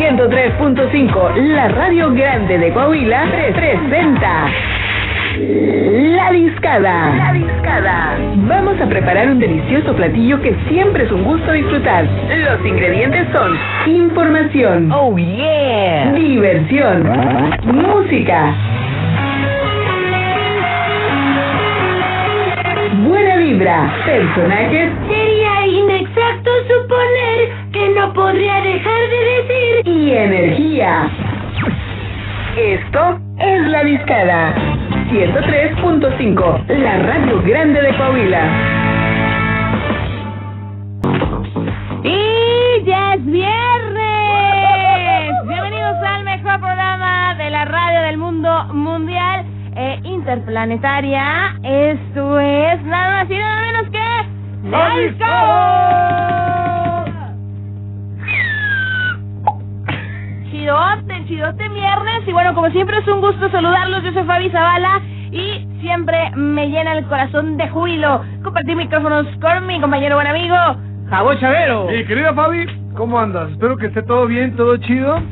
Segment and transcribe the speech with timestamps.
[0.00, 4.48] 103.5, la radio grande de Coahuila, presenta
[5.36, 7.14] La Discada.
[7.16, 8.16] La Discada.
[8.48, 12.06] Vamos a preparar un delicioso platillo que siempre es un gusto disfrutar.
[12.06, 14.90] Los ingredientes son información.
[14.90, 16.12] Oh yeah.
[16.14, 17.06] Diversión.
[17.64, 18.54] Música.
[23.06, 24.02] Buena vibra.
[24.06, 24.92] Personajes.
[25.08, 29.39] Sería inexacto suponer que no podría dejar de decir.
[30.10, 31.08] Y energía.
[32.56, 34.52] Esto es La Discada.
[35.08, 38.42] 103.5, la radio grande de Coahuila.
[42.02, 44.10] Y ya es viernes.
[45.46, 49.46] Bienvenidos al mejor programa de la radio del mundo mundial
[49.76, 51.54] e interplanetaria.
[51.62, 56.79] Esto es nada más y nada menos que La Discada.
[60.60, 62.28] Chidote, chidote viernes.
[62.28, 64.02] Y bueno, como siempre es un gusto saludarlos.
[64.02, 65.00] Yo soy Fabi Zavala
[65.32, 70.54] y siempre me llena el corazón de júbilo compartir micrófonos con mi compañero buen amigo
[71.08, 71.86] Jabo Chavero.
[71.86, 73.50] Mi querida Fabi, ¿cómo andas?
[73.52, 75.22] Espero que esté todo bien, todo chido.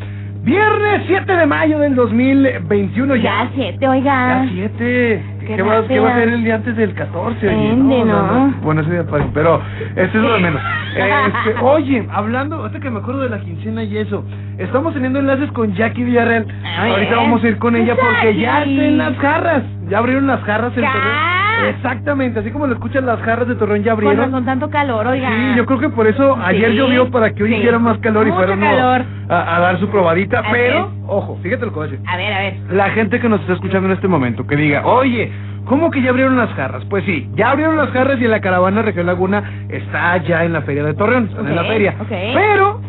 [0.45, 3.23] Viernes 7 de mayo del 2021 ya.
[3.23, 4.45] Ya siete, oiga.
[4.47, 5.25] Ya 7.
[5.49, 7.49] Qué ¿Qué, va, ¿Qué va a ser el día antes del 14?
[7.49, 7.71] oye?
[7.71, 8.55] Ende, ¿no?
[8.63, 9.63] Bueno, ese día para- pero
[9.97, 10.61] este es lo de menos.
[10.99, 14.25] Este, oye, hablando, ahorita que me acuerdo de la quincena y eso,
[14.59, 16.47] estamos teniendo enlaces con Jackie Villarreal.
[16.79, 19.63] Ahorita vamos a ir con ella porque ya está en las jarras.
[19.89, 20.89] Ya abrieron las jarras en ¿Qué?
[21.67, 24.31] Exactamente, así como lo escuchan las jarras de Torreón ya abrieron.
[24.31, 25.29] con tanto calor, oiga.
[25.29, 27.57] Sí, yo creo que por eso ayer Sí, llovió para que hoy sí.
[27.57, 29.03] hiciera más calor y fueron calor.
[29.29, 30.43] a, a dar su probadita.
[30.51, 32.07] Pero, ojo, fíjate lo que voy a decir.
[32.09, 32.55] A ver, a ver.
[32.71, 35.31] La gente que nos está escuchando en este momento, que diga, oye,
[35.67, 36.85] ¿cómo que ya abrieron las jarras?
[36.87, 40.63] Pues sí, ya abrieron las jarras y la caravana Región Laguna está ya en la
[40.63, 41.95] feria de Torreón, están en la feria.
[42.01, 42.09] ok.
[42.09, 42.81] Pero,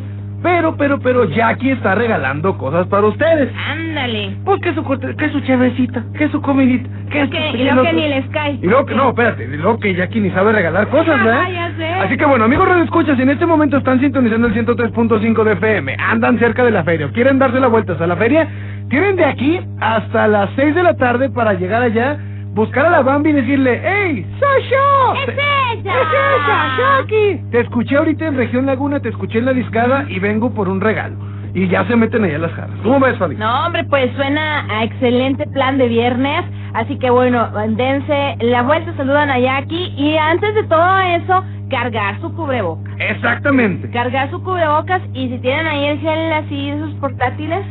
[0.42, 3.50] pero, pero, pero, Jackie está regalando cosas para ustedes.
[3.70, 4.38] Ándale.
[4.46, 7.52] Pues que su, corte- que su chevecita, que su comidita, que su ¿Qué?
[7.56, 8.60] Y luego que ni el Sky.
[8.62, 11.44] y luego que, no, espérate, y luego que Jackie ni sabe regalar cosas, ¿verdad?
[11.46, 11.88] Ah, ya sé.
[11.88, 16.40] Así que bueno, amigos Escuchas, en este momento están sintonizando el 103.5 de FM, andan
[16.40, 18.48] cerca de la feria, o quieren darse la vuelta hasta la feria,
[18.90, 22.18] tienen de aquí hasta las 6 de la tarde para llegar allá,
[22.60, 25.22] buscar a la Bambi y decirle, ¡Hey, Sasha!
[25.24, 25.94] ¡Es ella!
[25.94, 27.42] ¡Es ella, Jackie!
[27.52, 30.82] Te escuché ahorita en Región Laguna, te escuché en la discada y vengo por un
[30.82, 31.16] regalo.
[31.54, 32.78] Y ya se meten allá las jarras.
[32.84, 33.36] ¿Cómo ves, Fabi?
[33.38, 36.44] No, hombre, pues suena a excelente plan de viernes.
[36.74, 39.94] Así que bueno, dense la vuelta, saludan a Jackie.
[39.98, 42.94] Y antes de todo eso, cargar su cubrebocas.
[43.00, 43.90] Exactamente.
[43.90, 45.02] Cargar su cubrebocas.
[45.14, 47.66] Y si tienen ahí el gel así, esos portátiles,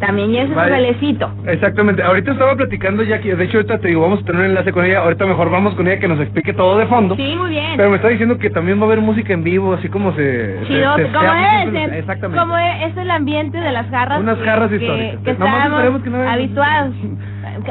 [0.00, 0.76] también ya es Vaya.
[0.76, 1.30] gelecito.
[1.46, 2.02] Exactamente.
[2.02, 4.84] Ahorita estaba platicando Jackie, de hecho ahorita te digo, vamos a tener un enlace con
[4.84, 7.14] ella, ahorita mejor vamos con ella que nos explique todo de fondo.
[7.16, 7.74] Sí, muy bien.
[7.76, 10.56] Pero me está diciendo que también va a haber música en vivo, así como se...
[10.66, 11.94] Chido, se- como se- ser.
[11.94, 12.40] Exactamente.
[12.40, 14.20] Como es el ambiente de las jarras.
[14.20, 15.20] Unas que- jarras que- históricas.
[15.24, 16.94] Que, esperemos que no habituados.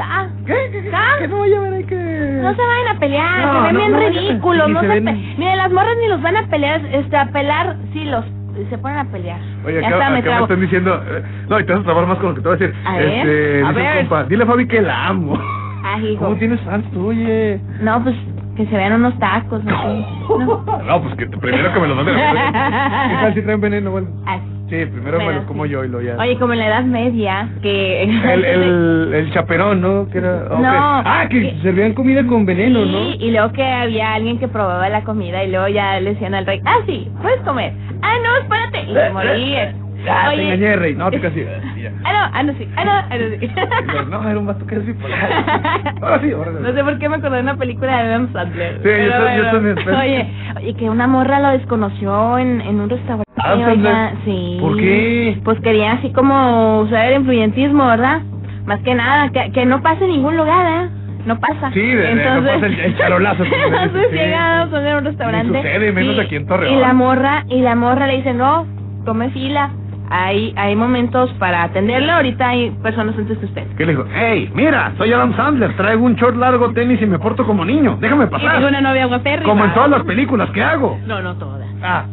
[0.02, 0.54] Ah, ¿Qué?
[0.72, 0.90] ¿Qué, qué?
[0.94, 1.16] Ah.
[1.18, 1.94] Que no ver que...
[2.42, 5.04] No se vayan a pelear, No, se ven no, bien ridículos, no se se ven-
[5.04, 8.24] pe- Miren, las morras ni los van a pelear, este, a pelar, sí los,
[8.66, 9.40] se ponen a pelear.
[9.64, 11.02] Oye, ya acá, está, me acá me están diciendo...
[11.08, 12.76] eh, no, y te vas a trabar más con lo que te voy a decir.
[12.84, 13.98] A este, a ver.
[13.98, 15.38] compa, dile a Fabi que la amo.
[15.84, 16.24] Ay, hijo.
[16.24, 17.60] ¿Cómo tienes fans tú, oye?
[17.80, 18.14] No, pues,
[18.56, 19.64] que se vean unos tacos.
[19.64, 20.20] No.
[20.86, 22.14] No, pues que primero que me los manden.
[22.16, 23.90] ¿Qué tal si traen veneno?
[23.92, 24.42] Bueno, Así.
[24.70, 25.70] Sí, primero me los como sí.
[25.72, 26.16] yo y lo ya...
[26.16, 28.02] Oye, como en la Edad Media, que...
[28.04, 30.08] El, el, el chaperón, ¿no?
[30.08, 30.44] Que era.
[30.48, 30.60] No,
[31.04, 33.26] Ah, que que- servían comida con veneno, Sí, ¿no?
[33.26, 36.46] y luego que había alguien que probaba la comida y luego ya le decían al
[36.46, 37.72] rey, ah, sí, puedes comer.
[38.02, 38.90] Ah, no, espérate.
[38.90, 39.74] Y se moría.
[40.04, 40.94] Ya, te engañé, rey.
[40.94, 41.44] No, te casi.
[42.04, 42.68] Ah, no, ah, no, sí.
[42.76, 43.46] Ah, no, ah, no, sí.
[43.46, 45.94] Y No, era un vato que es bipolar.
[46.00, 46.58] Ahora sí, ahora sí.
[46.62, 48.80] No sé por qué me acordé de una película de Adam Sandler.
[48.82, 53.24] Sí, yo yo también, Oye, oye, que una morra lo desconoció en, en un restaurante.
[53.36, 54.10] Adam Sandler.
[54.24, 54.58] sí.
[54.60, 55.40] ¿Por qué?
[55.44, 58.20] Pues quería así como usar el influyentismo, ¿verdad?
[58.66, 60.88] Más que nada, que, que no pase en ningún lugar, ¿eh?
[61.26, 61.70] No pasa.
[61.72, 64.16] Sí, de- de- no Entonces, pasa el- el charolazo, Entonces sí.
[64.16, 65.58] llega Adam Sandler a un restaurante.
[65.58, 66.74] sucede, menos y- aquí en Torreón.
[66.74, 68.66] Y la morra, y la morra le dice, no,
[69.04, 69.70] tome fila.
[70.12, 73.66] Hay, hay momentos para atenderlo, ahorita hay personas antes que usted.
[73.76, 74.04] ¿Qué le dijo?
[74.12, 77.96] Hey, mira, soy Adam Sandler, traigo un short largo, tenis y me porto como niño.
[78.00, 78.64] Déjame Y tengo pasar.
[78.64, 79.48] una novia guapérrima.
[79.48, 80.98] Como en todas las películas que hago.
[81.06, 81.68] No, no todas.
[81.82, 82.04] Ah,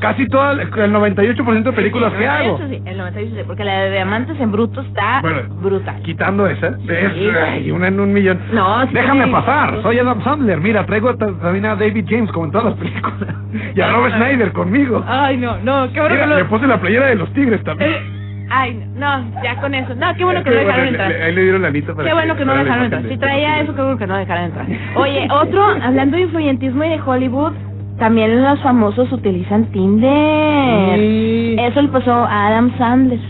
[0.00, 2.58] casi todo el, el 98% de películas Sí, que el hago.
[2.58, 6.02] 98 sí, el 98 sí, porque la de Diamantes en Bruto está Bueno, brutal.
[6.02, 6.76] Quitando esa, es
[7.14, 7.28] Sí.
[7.46, 8.38] ay, una en un millón.
[8.52, 8.90] No, sí.
[8.92, 10.60] Déjame pasar, soy Adam Sandler.
[10.60, 13.34] Mira, traigo ta- también a David James como en todas las películas.
[13.74, 15.04] Y a Robert Schneider conmigo.
[15.06, 16.48] Ay, no, no, qué bueno Mira, que le lo...
[16.48, 17.90] puse la playera de los tigres también.
[17.92, 18.20] Eh,
[18.50, 19.94] Ay, no, ya con eso.
[19.94, 21.08] No, qué bueno que no dejaron le- entrar.
[21.08, 23.02] le- Ahí le dieron la lista para Qué bueno que no dejaron entrar.
[23.08, 24.66] Si traía eso, qué bueno que no dejaron entrar.
[24.96, 27.52] Oye, otro, hablando de influyentismo y de Hollywood,
[27.98, 30.98] también los famosos utilizan Tinder.
[30.98, 31.56] Sí.
[31.58, 33.20] Eso le pasó a Adam Sandler,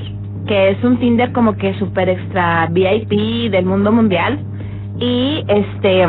[0.46, 4.38] que es un Tinder como que super extra VIP del mundo mundial.
[4.98, 6.06] Y este,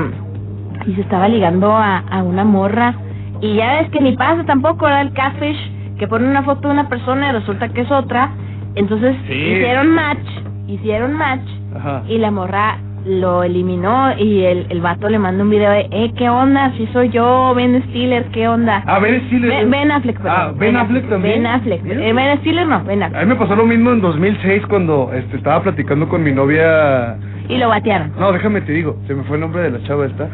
[0.87, 2.95] y se estaba ligando a, a una morra.
[3.41, 5.57] Y ya ves que ni pasa tampoco, era el catfish,
[5.97, 8.31] que pone una foto de una persona y resulta que es otra.
[8.75, 9.33] Entonces Sí.
[9.33, 10.25] hicieron match,
[10.67, 12.03] hicieron match Ajá.
[12.07, 16.11] y la morra lo eliminó y el, el vato le manda un video de, eh,
[16.17, 16.71] ¿qué onda?
[16.77, 18.83] Si soy yo, Ben Stiller, ¿qué onda?
[18.87, 19.49] Ah, Ben Stiller.
[19.49, 20.35] Ben, Ben Affleck, perdón.
[20.37, 21.43] Ah, Ben Affleck también.
[21.43, 21.85] Ben Affleck.
[21.85, 23.21] Eh, Ben Stiller no, Ben A Affleck.
[23.23, 27.17] mí me pasó lo mismo en 2006 cuando este, estaba platicando con mi novia.
[27.47, 28.11] Y lo batearon.
[28.19, 30.27] No, déjame te digo, se me fue el nombre de la chava esta.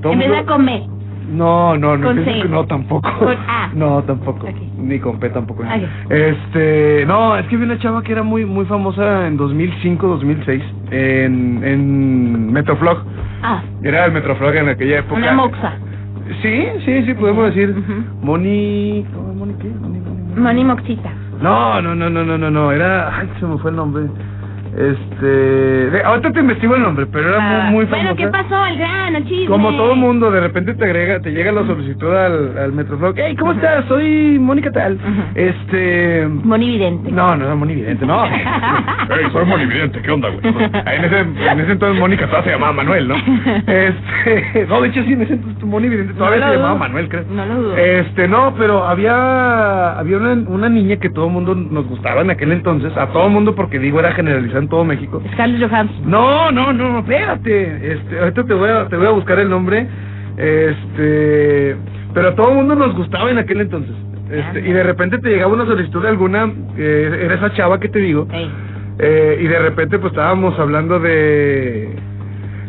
[0.00, 0.82] Todo En mundo- de comer.
[1.28, 2.44] No, no, no, Con C.
[2.48, 3.10] no tampoco.
[3.18, 3.70] Con A.
[3.74, 4.48] No, tampoco.
[4.78, 5.64] Ni con P tampoco.
[6.10, 10.62] Este, no, es que vi una chava que era muy muy famosa en 2005, 2006
[10.90, 12.98] en en Metroflog.
[13.42, 15.16] Ah, Era el Metroflog en aquella época.
[15.16, 15.78] una moxa.
[16.40, 17.74] Sí, sí, sí, podemos decir.
[18.22, 19.68] Moni, ¿cómo, Moni qué?
[19.68, 20.40] Moni, Moni, Moni.
[20.40, 21.10] Moni Moxita.
[21.42, 24.04] No, no, no, no, no, no, no, era, ay, se me fue el nombre.
[24.76, 28.16] Este, de- ahorita te investigo el nombre, pero era Ah, muy, muy bueno, famosa.
[28.16, 28.66] ¿qué pasó?
[28.66, 29.46] El grano, chisme.
[29.46, 33.14] Como todo mundo, de repente te agrega, te llega la solicitud al, al Metroflog.
[33.16, 33.84] Hey, ¿cómo estás?
[33.86, 34.98] Soy Mónica Tal.
[35.34, 36.26] Este...
[36.28, 37.10] Moni Vidente.
[37.12, 38.24] No, no, no, Monividente, no.
[39.08, 40.40] Hey, soy Monividente, ¿qué onda, güey?
[40.44, 43.14] En ese, en ese entonces Mónica todavía se llamaba Manuel, ¿no?
[43.66, 46.74] Este, no, de hecho sí, en ese entonces Monividente todavía No se llamaba.
[46.78, 47.24] Manuel, creo.
[47.30, 47.76] No lo dudo.
[47.76, 52.30] Este, no, pero había había una, una niña que todo el mundo nos gustaba en
[52.30, 55.22] aquel entonces, a todo el mundo porque digo era generalizada en todo México.
[55.32, 56.10] Scarlett Johansson.
[56.10, 57.92] No, no, no, espérate.
[57.92, 59.86] Este, ahorita te voy a te voy a buscar el nombre.
[60.36, 61.76] Este,
[62.12, 63.94] pero a todo el mundo nos gustaba en aquel entonces.
[64.30, 67.88] Este, y de repente te llegaba una solicitud de alguna, eh, era esa chava que
[67.88, 68.26] te digo,
[68.98, 71.94] eh, y de repente pues estábamos hablando de,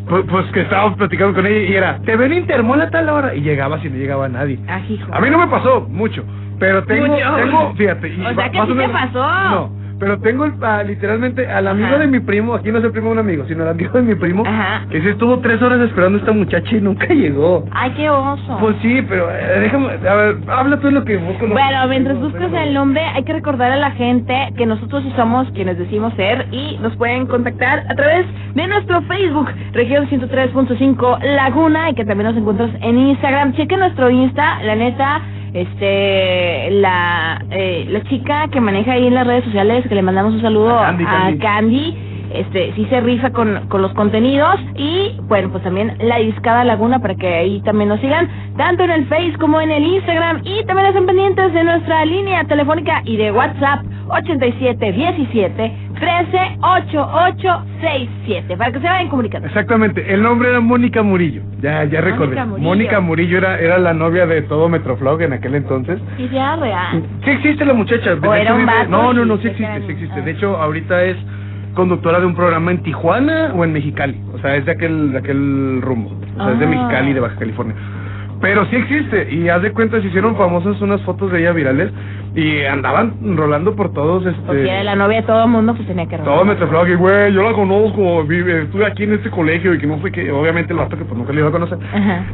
[0.07, 3.33] pues, pues, que estábamos platicando con ella y era, te ven Intermol a tal hora,
[3.33, 4.59] y llegaba si no llegaba nadie.
[4.67, 5.07] Ah, hijo.
[5.13, 6.25] A mí no me pasó mucho,
[6.59, 8.09] pero tengo, tengo fíjate.
[8.09, 9.49] y O sea que sí te pasó.
[9.49, 11.99] No, pero tengo el, ah, literalmente al amigo Ajá.
[11.99, 14.01] de mi primo, aquí no es el primo de un amigo, sino el amigo de
[14.01, 14.85] mi primo, Ajá.
[14.89, 17.65] que sí estuvo tres horas esperando a esta muchacha y nunca llegó.
[17.71, 18.57] Ay, qué oso.
[18.59, 21.47] Pues sí, pero eh, déjame, a ver, habla tú de lo que busco.
[21.47, 25.77] Bueno, mientras buscas el nombre, hay que recordar a la gente que nosotros somos quienes
[25.77, 31.95] decimos ser y nos pueden contactar a través de nuestro Facebook, región 103.5 Laguna, y
[31.95, 33.53] que también nos encuentras en Instagram.
[33.53, 35.21] Cheque nuestro Insta, la neta,
[35.55, 40.33] este, la, eh, la chica que maneja ahí en las redes sociales, que le mandamos
[40.33, 41.39] un saludo A Candy, a Candy.
[41.39, 41.97] Candy,
[42.33, 46.99] este, sí se rifa con, con los contenidos y bueno, pues también la discada Laguna
[46.99, 50.65] para que ahí también nos sigan, tanto en el Face como en el Instagram y
[50.65, 58.85] también estén pendientes de nuestra línea telefónica y de WhatsApp 8717 138867 para que se
[58.87, 59.47] vayan comunicando.
[59.47, 62.43] Exactamente, el nombre era Mónica Murillo, ya ya recordé.
[62.45, 62.63] Murillo.
[62.69, 65.99] Mónica Murillo era, era la novia de todo Metroflog en aquel entonces.
[66.17, 67.03] Y sea real.
[67.23, 68.13] Sí existe la muchacha.
[68.21, 70.19] O era un vato No, no, no, sí existe, sí existe.
[70.19, 70.23] ah.
[70.23, 71.17] De hecho, ahorita es
[71.73, 74.17] conductora de un programa en Tijuana o en Mexicali.
[74.33, 76.11] O sea, es de aquel, de aquel rumbo.
[76.37, 76.69] O sea, es de Ah.
[76.69, 77.75] Mexicali, de Baja California.
[78.45, 79.33] Pero sí existe.
[79.33, 81.91] Y haz de cuenta, se hicieron famosas unas fotos de ella virales.
[82.35, 84.41] Y andaban rolando por todos, este...
[84.45, 87.33] Porque era la novia de todo el mundo, pues tenía que Todo Metroflog, y güey,
[87.33, 90.73] yo la conozco, vive, estuve aquí en este colegio y que no fue que, obviamente
[90.73, 91.77] el vato que pues nunca le iba a conocer.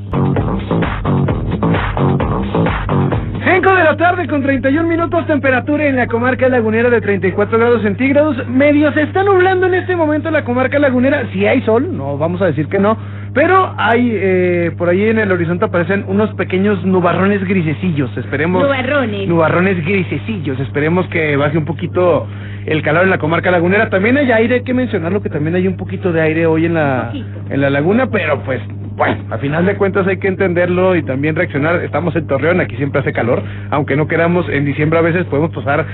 [3.44, 7.82] 5 de la tarde con 31 minutos, temperatura en la comarca lagunera de 34 grados
[7.82, 8.46] centígrados.
[8.48, 11.24] Medio se está nublando en este momento en la comarca lagunera.
[11.32, 12.96] Si hay sol, no vamos a decir que no.
[13.34, 18.16] Pero hay, eh, por ahí en el horizonte aparecen unos pequeños nubarrones grisecillos.
[18.16, 18.62] Esperemos.
[18.62, 19.28] Nubarrones.
[19.28, 20.58] Nubarrones grisecillos.
[20.60, 22.26] Esperemos que baje un poquito
[22.66, 23.90] el calor en la comarca lagunera.
[23.90, 26.74] También hay aire, hay que mencionarlo que también hay un poquito de aire hoy en
[26.74, 27.12] la,
[27.48, 28.60] en la laguna, pero pues
[28.96, 31.82] bueno, a final de cuentas hay que entenderlo y también reaccionar.
[31.84, 35.52] Estamos en Torreón, aquí siempre hace calor, aunque no queramos, en diciembre a veces podemos
[35.52, 35.86] pasar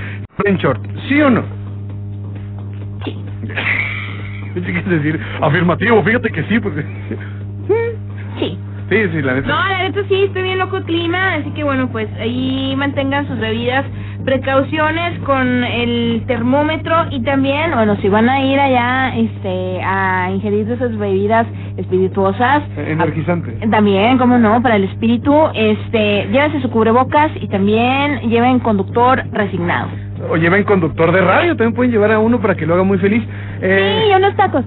[0.44, 1.44] en short, ¿sí o no?
[3.04, 3.16] Sí.
[4.54, 6.84] Que decir afirmativo, fíjate que sí, porque...
[8.38, 8.58] Sí.
[8.90, 9.48] Sí, sí, la neta.
[9.48, 13.26] No, la neta sí, estoy bien loco el clima, así que bueno, pues ahí mantengan
[13.26, 13.86] sus bebidas,
[14.24, 20.70] precauciones con el termómetro y también, bueno, si van a ir allá este a ingerir
[20.70, 21.46] esas bebidas
[21.78, 23.56] espirituosas, Energizante.
[23.62, 29.22] ah, también, cómo no, para el espíritu, este, llévense su cubrebocas y también lleven conductor
[29.32, 29.88] resignado.
[30.30, 32.98] O lleven conductor de radio, también pueden llevar a uno para que lo haga muy
[32.98, 33.22] feliz.
[33.60, 34.64] Eh, Sí, y unos tacos.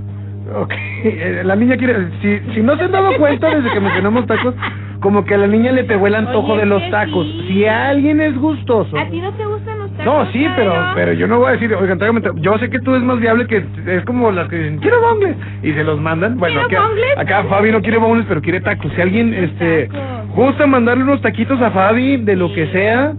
[0.56, 0.74] Ok,
[1.04, 4.56] eh, la niña quiere, si, si no se han dado cuenta desde que mencionamos tacos,
[5.02, 7.26] como que a la niña le pegó el antojo Oye, de los tacos.
[7.28, 7.46] sí.
[7.50, 8.98] Si alguien es gustoso.
[8.98, 10.06] ¿A ti no te gustan los tacos?
[10.06, 12.96] No, sí, pero pero yo no voy a decir, oigan, tráigame Yo sé que tú
[12.96, 16.38] es más viable que es como las que dicen, quiero bongles, y se los mandan.
[16.38, 18.92] Bueno, ¿Quiero acá, acá Fabi no quiere bongles, pero quiere tacos.
[18.96, 19.90] Si alguien este
[20.36, 23.14] gusta mandarle unos taquitos a Fabi, de lo que sea,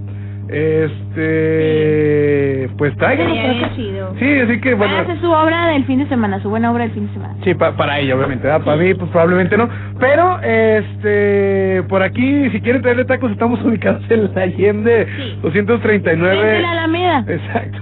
[0.48, 4.14] este, pues tráiganos chido.
[4.18, 4.96] Sí, así que bueno.
[4.98, 7.34] Hace su obra del fin de semana, su buena obra del fin de semana.
[7.44, 8.64] Sí, pa- para ella, obviamente, ¿verdad?
[8.64, 9.68] Para mí, pues probablemente no.
[9.98, 15.38] Pero, este, por aquí, si quieren traerle tacos, estamos ubicados en la Allende Sí.
[15.42, 16.38] 239.
[16.38, 17.24] Frente a la Alameda.
[17.28, 17.78] Exacto.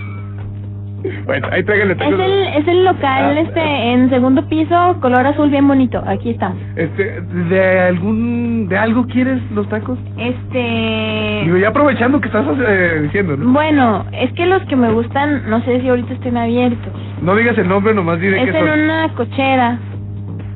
[1.27, 2.21] Bueno, ahí tráiganle Es tacos.
[2.21, 3.41] el, es el local, Ah.
[3.41, 6.01] este, en segundo piso, color azul bien bonito.
[6.07, 6.57] Aquí estamos.
[6.77, 9.99] Este, ¿de algún, de algo quieres los tacos?
[10.17, 11.41] Este...
[11.45, 13.53] Digo, ya aprovechando que estás eh, diciendo, ¿no?
[13.53, 16.93] Bueno, es que los que me gustan, no sé si ahorita estén abiertos.
[17.21, 18.81] No digas el nombre, nomás diré Es que en son.
[18.85, 19.79] una cochera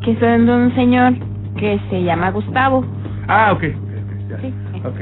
[0.04, 1.14] que son de un señor
[1.58, 2.84] que se llama Gustavo.
[3.26, 3.62] Ah, ok.
[4.28, 4.38] Ya.
[4.40, 4.54] Sí.
[4.84, 5.00] Ok.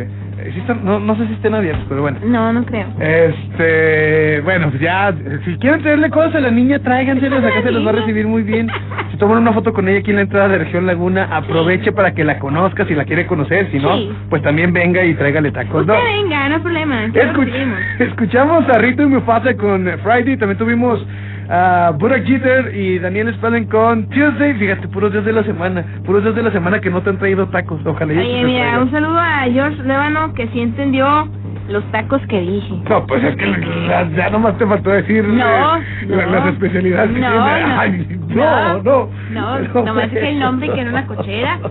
[0.57, 2.19] Están- no, no sé si estén abiertos, pero bueno.
[2.25, 2.87] No, no creo.
[3.01, 5.13] Este, bueno, pues ya,
[5.45, 8.43] si quieren traerle cosas a la niña, tráiganselas, acá se los va a recibir muy
[8.43, 8.69] bien.
[9.11, 12.15] Si toman una foto con ella aquí en la entrada de Región Laguna, aproveche para
[12.15, 14.11] que la conozca si la quiere conocer, si no, Sí.
[14.31, 15.99] pues también venga y tráigale tacos, Usted ¿no?
[16.03, 17.05] venga, no hay problema.
[17.07, 21.05] Escuch- escuchamos a Rito y Mufasa con Friday, también tuvimos
[21.49, 26.23] a Burak Jeter y Daniel Spallen con Tuesday, fíjate, puros días de la semana, puros
[26.23, 29.19] días de la semana que no te han traído tacos, ojalá Oye, mira, un saludo
[29.19, 31.29] a George Lébano que sí entendió
[31.69, 32.75] los tacos que dije.
[32.89, 35.35] No, pues es que la- ya nomás te faltó decir No,
[35.77, 36.33] eh, la- no.
[36.33, 37.41] las especialidades que No, tiene.
[37.69, 37.81] no.
[37.81, 39.11] Ay, no, No, no.
[39.31, 41.59] no, Pero nomás dije el nombre que era una cochera.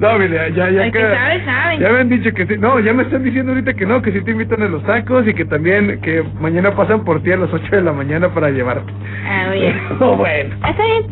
[0.00, 1.78] No, mira, ya, ya El que sabe, sabe.
[1.80, 2.54] Ya me han dicho que sí.
[2.58, 5.26] No, ya me están diciendo ahorita que no, que sí te invitan a los tacos
[5.26, 8.50] y que también que mañana pasan por ti a las 8 de la mañana para
[8.50, 8.92] llevarte.
[9.28, 9.74] Ah, oye.
[10.00, 10.54] No, bueno.
[10.54, 11.06] Está bien,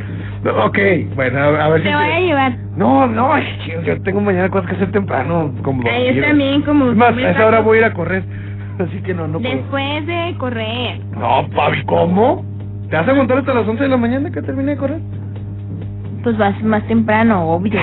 [0.45, 0.79] No, ok,
[1.15, 1.89] bueno, a, ver si...
[1.89, 2.57] te voy a llevar.
[2.77, 5.53] No, no, ay, chido, yo tengo mañana cosas que hacer temprano.
[5.63, 6.25] Como Ahí dormir.
[6.25, 6.91] está bien, como...
[6.91, 8.23] Es más, a esa hora voy a ir a correr.
[8.79, 9.55] Así que no, no puedo.
[9.55, 11.01] Después de correr.
[11.19, 12.45] No, papi, ¿cómo?
[12.91, 15.01] ¿Te vas a aguantar hasta las 11 de la mañana que termine de correr?
[16.23, 17.81] Pues vas más temprano, obvio.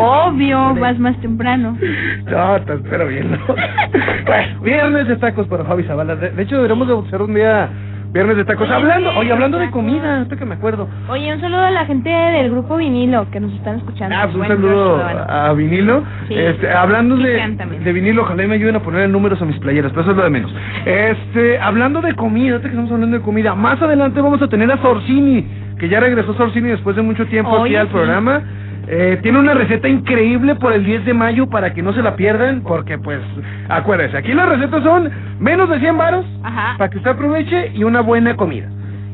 [0.00, 1.76] Obvio, vas más temprano.
[2.24, 3.38] No, te espero bien, ¿no?
[4.26, 6.16] bueno, viernes de tacos para Fabi Zavala.
[6.16, 7.70] De, de hecho, deberíamos de hacer un día
[8.16, 8.68] viernes de tacos.
[8.70, 10.88] Hablando, oye, hablando de comida, ahorita que me acuerdo.
[11.08, 14.16] Oye, un saludo a la gente del grupo vinilo que nos están escuchando.
[14.16, 16.02] Ah, pues un saludo a, a Vinilo.
[16.28, 16.34] Sí.
[16.34, 19.92] Este, hablando de, de Vinilo, ojalá y me ayuden a poner números a mis playeras,
[19.92, 20.52] pero eso es lo de menos.
[20.84, 24.70] Este, hablando de comida, ahorita que estamos hablando de comida, más adelante vamos a tener
[24.72, 25.46] a Sorsini,
[25.78, 27.92] que ya regresó Sorsini después de mucho tiempo aquí al sí.
[27.92, 28.42] programa.
[28.88, 32.14] Eh, tiene una receta increíble por el 10 de mayo para que no se la
[32.14, 33.20] pierdan, porque pues,
[33.68, 36.76] acuérdense, aquí las recetas son menos de 100 varos Ajá.
[36.78, 38.68] para que usted aproveche y una buena comida.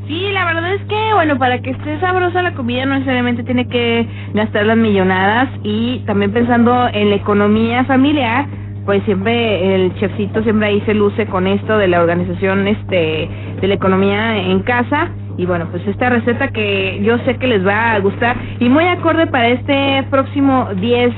[0.06, 3.66] Sí, la verdad es que, bueno, para que esté sabrosa la comida no necesariamente tiene
[3.68, 8.46] que gastar las millonadas y también pensando en la economía familiar,
[8.84, 13.28] pues siempre el chefcito siempre ahí se luce con esto de la organización este
[13.60, 15.08] de la economía en casa
[15.38, 18.84] y bueno, pues esta receta que yo sé que les va a gustar y muy
[18.86, 21.12] acorde para este próximo 10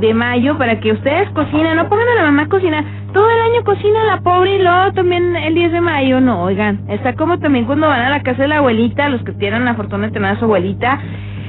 [0.00, 2.84] de mayo para que ustedes cocinen, no pongan a la mamá a cocinar,
[3.14, 6.82] todo el año cocina la pobre y luego también el 10 de mayo, no, oigan,
[6.88, 9.74] está como también cuando van a la casa de la abuelita, los que tienen la
[9.74, 11.00] fortuna de tener a su abuelita,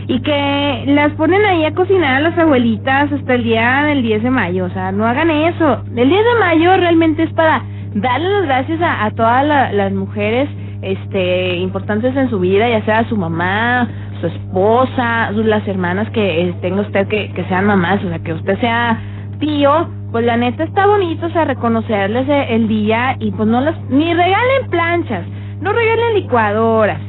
[0.07, 4.23] y que las ponen ahí a cocinar a las abuelitas hasta el día del 10
[4.23, 7.61] de mayo, o sea, no hagan eso, el 10 de mayo realmente es para
[7.93, 10.49] darle las gracias a, todas la- las mujeres
[10.81, 13.87] este importantes en su vida, ya sea su mamá,
[14.21, 18.19] su esposa, sus- las hermanas que eh, tenga usted que, que sean mamás, o sea,
[18.19, 18.99] que usted sea
[19.39, 23.61] tío, pues la neta está bonito, o sea, reconocerles e- el día y pues no
[23.61, 25.25] las, ni regalen planchas,
[25.61, 26.99] no regalen licuadoras,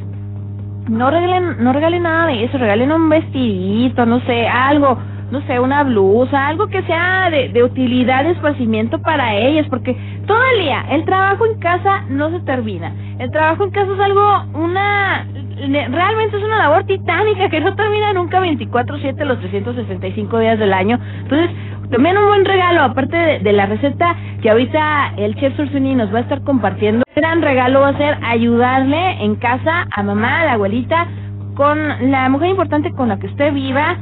[0.89, 4.97] no regalen, no regalen nada de eso, regalen un vestidito, no sé, algo,
[5.31, 9.95] no sé, una blusa, algo que sea de, de utilidad, de esparcimiento para ellas, porque
[10.27, 12.93] todo el día, el trabajo en casa no se termina.
[13.17, 15.25] El trabajo en casa es algo, una,
[15.67, 20.99] realmente es una labor titánica que no termina nunca 24/7 los 365 días del año.
[21.23, 21.49] Entonces,
[21.89, 26.13] también un buen regalo, aparte de, de la receta que ahorita el chef Sursuni nos
[26.13, 27.03] va a estar compartiendo.
[27.15, 31.07] Un gran regalo va a ser ayudarle en casa a mamá, a la abuelita,
[31.55, 33.97] con la mujer importante con la que usted viva,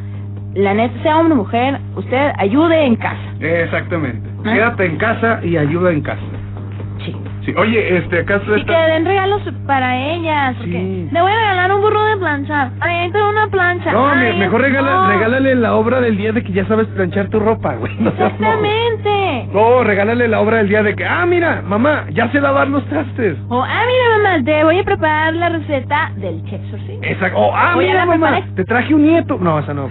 [0.60, 3.18] la neta, sea hombre o mujer, usted ayude en casa.
[3.40, 4.28] Exactamente.
[4.30, 4.54] ¿Eh?
[4.54, 6.22] Quédate en casa y ayuda en casa.
[7.06, 7.16] Sí.
[7.46, 7.54] Sí.
[7.58, 8.58] Oye, este, acá está...
[8.58, 10.56] Y que den regalos para ellas.
[10.58, 10.64] Sí.
[10.64, 12.72] Porque le voy a regalar un burro de planchar.
[12.82, 13.94] Ay, tengo una plancha.
[13.94, 15.08] No, Ay, mejor regala, no.
[15.08, 17.96] regálale la obra del día de que ya sabes planchar tu ropa, güey.
[18.00, 18.10] No.
[18.10, 19.48] Exactamente.
[19.54, 22.86] No, regálale la obra del día de que, ah, mira, mamá, ya sé lavar los
[22.88, 23.38] trastes.
[23.48, 27.00] O, ah, mira, mamá, te voy a preparar la receta del Chexor, ¿sí?
[27.02, 27.38] Exacto.
[27.40, 29.38] Oh, ah, Oye, mira, ¿la mamá, te traje un nieto.
[29.40, 29.90] No, esa no,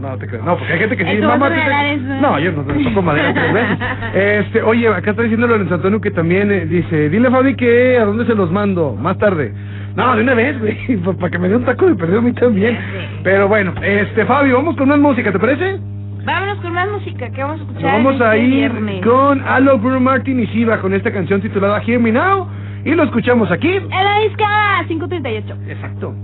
[0.00, 0.42] no, te creo.
[0.42, 2.04] No, porque hay gente que sí, Eso vas a mamá, te eso.
[2.20, 3.78] No, yo no, no toco madera tres veces.
[4.14, 7.98] Este, oye, acá está diciendo Lorenzo Antonio que también eh, dice, dile a Fabi que
[7.98, 9.52] a dónde se los mando, más tarde.
[9.94, 12.32] No, de una vez, güey, para que me dé un taco de perdido a mí
[12.32, 12.78] también.
[13.22, 15.78] Pero bueno, este, Fabi, vamos con más música, ¿te parece?
[16.24, 17.92] Vámonos con más música que vamos a Nos escuchar.
[17.92, 19.04] vamos este a ir viernes.
[19.04, 22.48] con Alo Bruno Martin y Shiva con esta canción titulada Hear Me Now
[22.84, 23.76] y lo escuchamos aquí.
[23.76, 25.56] En la discada 538.
[25.68, 26.14] Exacto.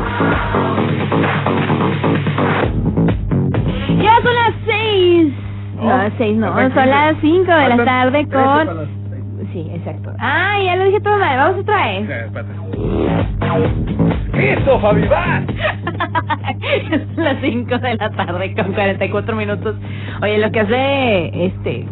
[3.89, 5.33] Ya son las 6.
[5.77, 8.69] No, Oh, las 6 no, son las 5 de la tarde con...
[8.69, 8.89] seis.
[9.53, 10.13] Sí, exacto.
[10.21, 12.09] Ah, ya lo dije todo mal, vamos otra vez.
[14.35, 15.43] ¡Listo, Fabi, va!
[17.17, 19.77] Las 5 de la tarde con 44 minutos.
[20.23, 21.87] Oye, lo que hace, este...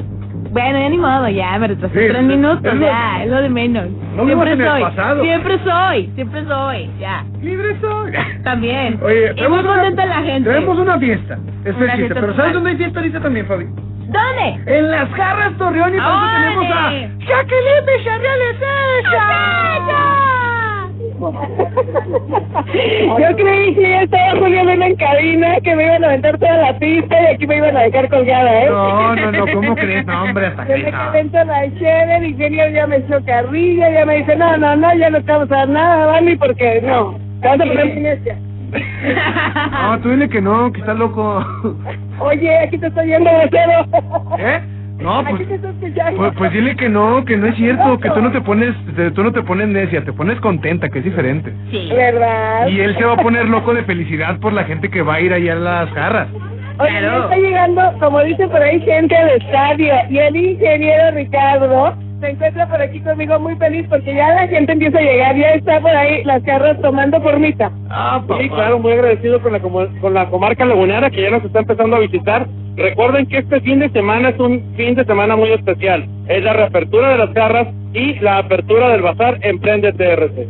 [0.50, 3.30] Bueno, ya ni modo, ya me retrasé Sí, 3 es- minutos, es lo- ya, es
[3.30, 3.84] lo de menos.
[4.16, 5.22] No siempre soy, pasado.
[5.22, 7.24] siempre soy, siempre soy, ya.
[7.40, 8.12] ¡Libre soy!
[8.44, 8.98] También.
[9.02, 10.50] Oye, y muy tenemos una- contenta la gente.
[10.50, 11.38] Tenemos una fiesta.
[11.64, 12.34] Es Una fiesta Pero.
[12.34, 13.66] ¿sabes dónde hay fiesta ahorita también, Fabi?
[13.66, 14.60] ¿Dónde?
[14.78, 18.40] En las jarras Torreón y por eso tenemos a Jacqueline Villarreal
[23.20, 26.56] Yo creí que ya estaba Julio Luna en cabina, que me iban a aventar toda
[26.56, 28.66] la pista y aquí me iban a dejar colgada, ¿eh?
[28.68, 30.06] No, no, no, ¿cómo crees?
[30.06, 33.90] No, hombre, hasta Yo que me en la chévere, el ingeniero ya me echó carrilla,
[33.90, 37.48] ya me dice, no, no, no, ya no estamos a nada, Dani, porque no, te
[37.48, 38.38] vas a poner.
[39.72, 41.44] No, tú dile que no, que estás loco.
[42.20, 43.86] Oye, aquí te estoy viendo, vocero.
[44.38, 44.60] ¿Eh?
[45.00, 45.42] No, pues,
[46.16, 49.10] pues, pues dile que no, que no es cierto, que tú no te pones, te-
[49.12, 51.52] tú no te pones necia, te pones contenta, que es diferente.
[51.70, 51.88] Sí.
[51.94, 52.66] ¿Verdad?
[52.68, 55.20] Y él se va a poner loco de felicidad por la gente que va a
[55.20, 56.28] ir allá a las jarras.
[56.78, 57.24] Oye, Claro.
[57.24, 59.92] está llegando, como dice por ahí, gente al estadio.
[60.08, 64.72] Y el ingeniero Ricardo se encuentra por aquí conmigo muy feliz porque ya la gente
[64.72, 65.36] empieza a llegar.
[65.36, 67.70] Ya está por ahí las carros tomando formita.
[67.88, 71.60] Ah, Sí, claro, muy agradecido con la, con la comarca lagunera que ya nos está
[71.60, 72.46] empezando a visitar.
[72.76, 76.06] Recuerden que este fin de semana es un fin de semana muy especial.
[76.28, 80.46] Es la reapertura de las garras y la apertura del bazar Emprende TRC.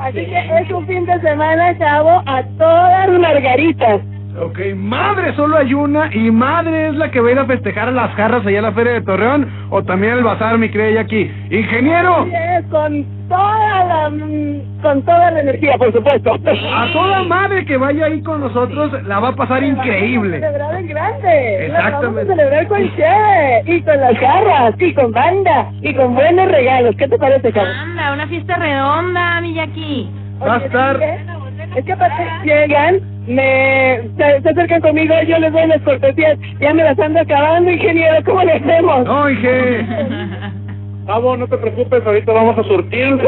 [0.00, 4.00] Así que es un fin de semana, chavo, a todas margaritas.
[4.40, 7.88] Ok, madre solo hay una y madre es la que va a ir a festejar
[7.88, 10.98] a las jarras allá a la Feria de Torreón o también al bazar, mi cree
[10.98, 11.30] aquí.
[11.50, 12.26] Ingeniero,
[12.70, 16.32] con toda la mm, con toda la energía, por supuesto.
[16.34, 20.38] a toda madre que vaya ahí con nosotros la va a pasar Vamos a increíble.
[20.40, 21.68] celebrar en grande.
[21.70, 22.32] La Vamos Exactamente.
[22.32, 26.94] a celebrar con cheve y con las garras y con banda y con buenos regalos.
[26.96, 27.66] ¿Qué te parece, chavo?
[27.66, 30.10] Anda, una fiesta redonda, Miyaki.
[30.40, 31.00] Va a estar-.
[31.76, 36.74] Es que aparte llegan, me se, se acercan conmigo, yo les doy las cortesías, ya
[36.74, 39.04] me las ando acabando, ingeniero, ¿cómo le hacemos?
[39.04, 39.86] No, Inge.
[41.06, 43.18] Pavo, no te preocupes, ahorita vamos a surtir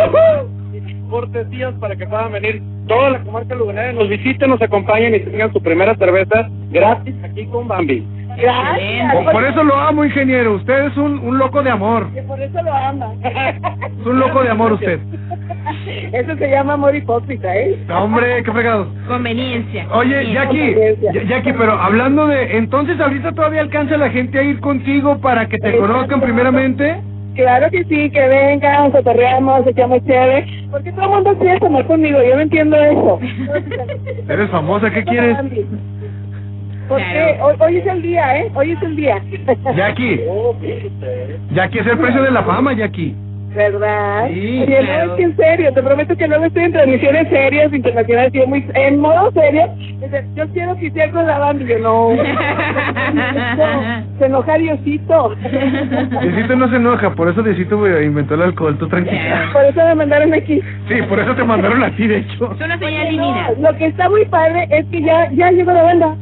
[1.11, 5.53] cortesías para que puedan venir toda la comarca lagunera, nos visiten, nos acompañen y tengan
[5.53, 8.07] su primera cerveza gratis aquí con Bambi.
[8.37, 9.14] Gracias.
[9.14, 10.55] Por, por eso lo amo, ingeniero.
[10.55, 12.12] Usted es un, un loco de amor.
[12.12, 13.12] Que por eso lo ama.
[13.23, 15.01] Es un loco de amor usted.
[16.12, 17.79] Eso se llama amor hipócrita, ¿eh?
[17.87, 18.88] No, hombre, qué fregados.
[19.07, 19.87] Conveniencia.
[19.93, 20.75] Oye, Jackie,
[21.29, 25.59] Jackie, pero hablando de, entonces ahorita todavía alcanza la gente a ir contigo para que
[25.59, 27.01] te conozcan primeramente.
[27.35, 30.47] Claro que sí, que vengan, cotorreamos, echamos chévere.
[30.71, 33.21] Porque todo el mundo quiere tomar conmigo, yo no entiendo eso.
[34.29, 35.37] Eres famosa, ¿qué quieres?
[36.90, 38.50] Porque hoy, hoy es el día, ¿eh?
[38.53, 39.22] Hoy es el día.
[39.76, 40.20] Jackie,
[41.53, 43.14] Jackie es el precio de la fama, Jackie.
[43.55, 44.26] ¿Verdad?
[44.29, 45.07] Sí, Oye, claro.
[45.07, 48.46] no, es que en serio, te prometo que luego estoy en transmisiones serias, internacionales, y
[48.46, 49.68] muy, en modo serio.
[50.35, 52.11] Yo quiero que sea con la banda, y yo no.
[54.18, 55.35] Se enoja Diosito.
[56.22, 59.48] Diosito no se enoja, por eso Diosito inventó el alcohol, tú tranquila.
[59.53, 60.61] Por eso me mandaron aquí.
[60.88, 62.53] Sí, por eso te mandaron a ti, de hecho.
[62.53, 65.83] Es una señal No, lo que está muy padre es que ya, ya llegó la
[65.83, 66.14] banda.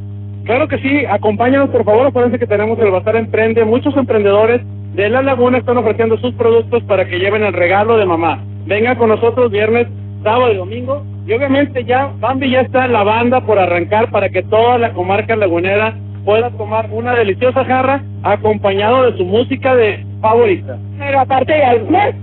[0.48, 4.62] Claro que sí, acompáñanos por favor, acuérdense que tenemos el Bazar Emprende, muchos emprendedores
[4.94, 8.42] de La Laguna están ofreciendo sus productos para que lleven el regalo de mamá.
[8.64, 9.88] Vengan con nosotros viernes,
[10.22, 14.30] sábado y domingo, y obviamente ya Bambi ya está en la banda por arrancar para
[14.30, 20.02] que toda la comarca lagunera pueda tomar una deliciosa jarra acompañado de su música de
[20.22, 20.78] favorita.
[20.98, 22.14] Pero aparte de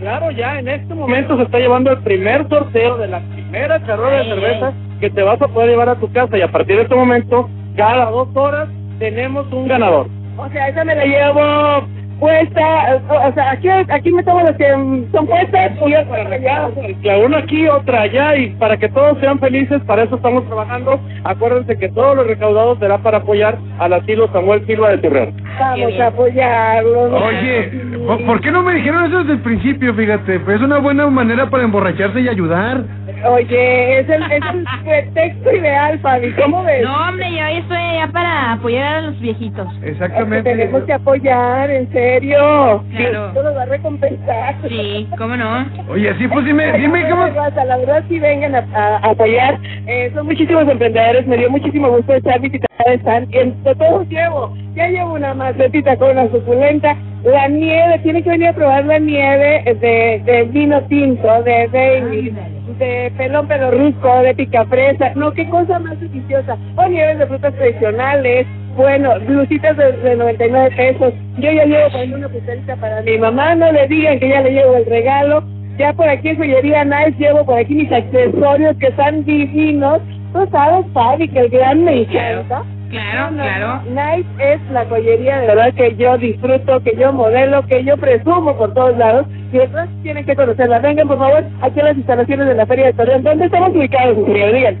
[0.00, 4.18] Claro, ya en este momento se está llevando el primer sorteo de la primera carrera
[4.18, 4.72] de cerveza
[5.02, 7.50] que te vas a poder llevar a tu casa y a partir de este momento
[7.76, 8.68] cada dos horas
[9.00, 10.06] tenemos un ganador.
[10.38, 11.88] O sea, esa me la llevo
[12.20, 16.68] puesta, o sea, aquí, aquí me tomo las que son puestas y yo para allá.
[17.02, 21.00] La una aquí, otra allá, y para que todos sean felices, para eso estamos trabajando.
[21.24, 25.34] Acuérdense que todos los recaudados será para apoyar al asilo Samuel Silva de Torreón.
[25.58, 27.02] Vamos a apoyarlo.
[27.26, 27.70] Oye,
[28.06, 29.92] ¿por- ¿por qué no me dijeron eso desde el principio?
[29.92, 32.84] Fíjate, pues es una buena manera para emborracharse y ayudar.
[33.24, 36.32] Oye, es el, es el pretexto ideal, Fabi.
[36.32, 36.82] ¿Cómo ves?
[36.84, 39.66] No, hombre, yo ahí estoy allá para apoyar a los viejitos.
[39.76, 40.50] Es que Exactamente.
[40.50, 42.82] tenemos que apoyar, en serio.
[42.96, 43.28] Claro.
[43.28, 44.54] Esto nos va a recompensar.
[44.68, 45.66] Sí, ¿cómo no?
[45.88, 47.26] Oye, sí, pues dime, dime cómo...
[47.26, 49.58] La verdad, sí vengan a, a- a apoyar.
[49.86, 51.26] Eh, son muchísimos emprendedores.
[51.26, 53.32] Me dio muchísimo gusto echar visita a stand.
[53.32, 54.54] Y entre todos llevo.
[54.74, 56.96] Ya llevo una macetita con una suculenta.
[57.24, 62.34] La nieve, tiene que venir a probar la nieve de, de vino tinto, de Bailey,
[62.82, 65.12] de pelón pelorrusco, de picafresa.
[65.14, 66.56] No, qué cosa más deliciosa.
[66.76, 68.46] O nieves de frutas tradicionales.
[68.76, 71.14] Bueno, blusitas de, de 99 pesos.
[71.38, 73.54] Yo ya llevo ahí una pulserita para mi mamá.
[73.54, 75.44] No le digan que ya le llevo el regalo.
[75.78, 80.00] Ya por aquí en Joyería Nice llevo por aquí mis accesorios que están divinos.
[80.32, 82.62] Tú sabes, Fabi, que el gran me encanta.
[82.92, 83.82] Claro, No, no, claro.
[83.88, 88.54] Nice es la joyería de verdad que yo disfruto, que yo modelo, que yo presumo
[88.56, 89.26] por todos lados.
[89.50, 90.78] Y después tienen que conocerla.
[90.78, 93.22] Vengan, por favor, aquí a las instalaciones de la Feria de Torreón.
[93.22, 94.16] ¿Dónde estamos ubicados?
[94.26, 94.76] Digan.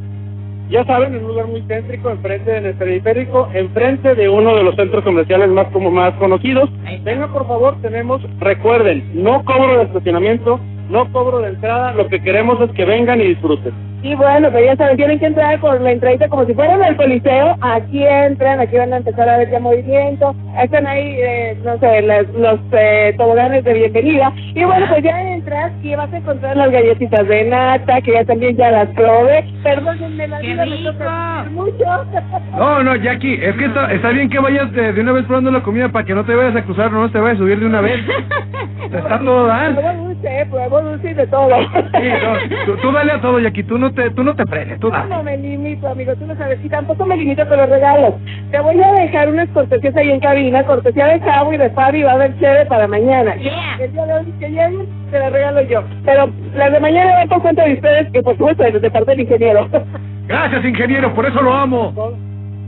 [0.68, 4.62] Ya saben, en un lugar muy céntrico, enfrente de nuestro periférico, enfrente de uno de
[4.62, 6.70] los centros comerciales más como más conocidos.
[7.02, 12.22] Venga, por favor, tenemos, recuerden, no cobro de estacionamiento, no cobro de entrada, lo que
[12.22, 13.91] queremos es que vengan y disfruten.
[14.02, 16.96] Y bueno, pues ya saben, tienen que entrar por la entradita como si fueran al
[16.96, 17.56] coliseo.
[17.60, 20.34] Aquí entran, aquí van a empezar a ver ya movimiento.
[20.60, 24.32] Están ahí, eh, no sé, las- los eh, toboganes de bienvenida.
[24.54, 28.24] Y bueno, pues ya entras y vas a encontrar las galletitas de nata, que ya
[28.24, 29.44] también ya las probé.
[29.62, 31.84] Perdónenme, la ¡Qué vida me toca mucho.
[32.56, 35.50] No, no, Jackie, es que está, está bien que vayas de, de una vez probando
[35.50, 37.66] la comida para que no te vayas a cruzar, no te vayas a subir de
[37.66, 37.98] una vez.
[38.92, 39.72] Está todo dar.
[39.74, 41.48] Pruebo dulce, eh, pruebo dulce y de todo.
[41.62, 44.80] Sí, no, tú, tú dale a todo, Jackie, tú no te, tú no te frenes,
[44.80, 45.08] tú dale.
[45.08, 46.58] no me limito, amigo, tú lo sabes.
[46.64, 48.14] Y tampoco me limito con los regalos.
[48.50, 52.02] Te voy a dejar unas cortesías ahí en cabina, cortesía de Cabo y de Fabi,
[52.02, 53.34] va a haber chévere para mañana.
[53.36, 53.76] Yeah.
[53.80, 55.82] El día de hoy que lleguen, te las regalo yo.
[56.04, 59.20] Pero las de mañana van por cuenta de ustedes, que por supuesto, de parte del
[59.20, 59.68] ingeniero.
[60.26, 61.92] Gracias, ingeniero, por eso lo amo.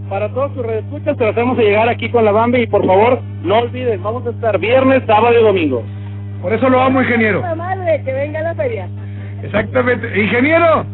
[0.09, 3.61] Para todos sus redescuchas, te hacemos llegar aquí con la Bambi y por favor, no
[3.61, 5.83] olviden, vamos a estar viernes, sábado y domingo.
[6.43, 7.43] Por eso lo amo, ingeniero.
[7.57, 8.87] Madre, que venga a la feria.
[9.43, 10.23] Exactamente.
[10.23, 10.85] Ingeniero,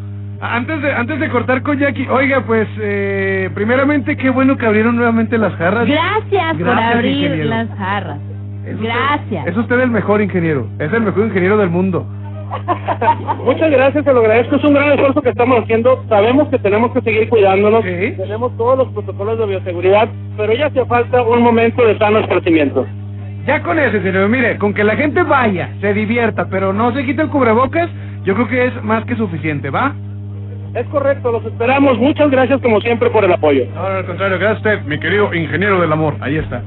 [0.40, 4.96] antes de, antes de cortar con Jackie, oiga, pues, eh, primeramente, qué bueno que abrieron
[4.96, 5.86] nuevamente las jarras.
[5.86, 7.48] Gracias, por abrir ingeniero.
[7.50, 8.18] las jarras.
[8.66, 9.46] Es usted- Gracias.
[9.46, 10.66] Es usted el mejor ingeniero.
[10.78, 12.06] Es el mejor ingeniero del mundo.
[13.44, 14.56] Muchas gracias, te lo agradezco.
[14.56, 16.04] Es un gran esfuerzo que estamos haciendo.
[16.08, 17.84] Sabemos que tenemos que seguir cuidándonos.
[17.84, 18.14] Sí.
[18.16, 22.86] Tenemos todos los protocolos de bioseguridad, pero ya hace falta un momento de sano esparcimiento.
[23.46, 27.04] Ya con eso, ingeniero, mire, con que la gente vaya, se divierta, pero no se
[27.04, 27.88] quite el cubrebocas,
[28.24, 29.94] yo creo que es más que suficiente, ¿va?
[30.74, 31.98] Es correcto, los esperamos.
[31.98, 33.66] Muchas gracias como siempre por el apoyo.
[33.74, 36.14] No, al contrario, gracias mi querido ingeniero del amor.
[36.20, 36.62] Ahí está.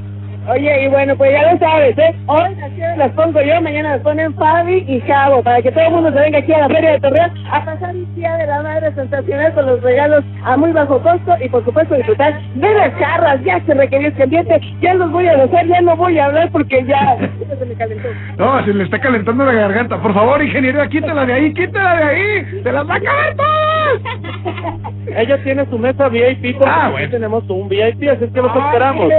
[0.49, 2.13] Oye, y bueno, pues ya lo sabes, ¿eh?
[2.27, 2.56] Hoy
[2.97, 6.19] las pongo yo, mañana las ponen Fabi y Javo, para que todo el mundo se
[6.19, 9.53] venga aquí a la Feria de Torreón a pasar un día de la madre sensacional
[9.53, 13.62] con los regalos a muy bajo costo y por supuesto disfrutar de las charras, ya
[13.65, 16.84] se requirió este ambiente, ya los voy a dejar, ya no voy a hablar porque
[16.86, 18.10] ya, ya se me calentó.
[18.38, 19.97] No, se le está calentando la garganta.
[20.01, 22.62] Por favor, ingeniero, quítala de ahí, quítala de ahí.
[22.63, 23.34] ¡Se las va a acabar!
[25.15, 27.10] Ella tiene su mesa VIP, porque Ah, bueno.
[27.12, 29.12] tenemos un VIP, así es que los esperamos.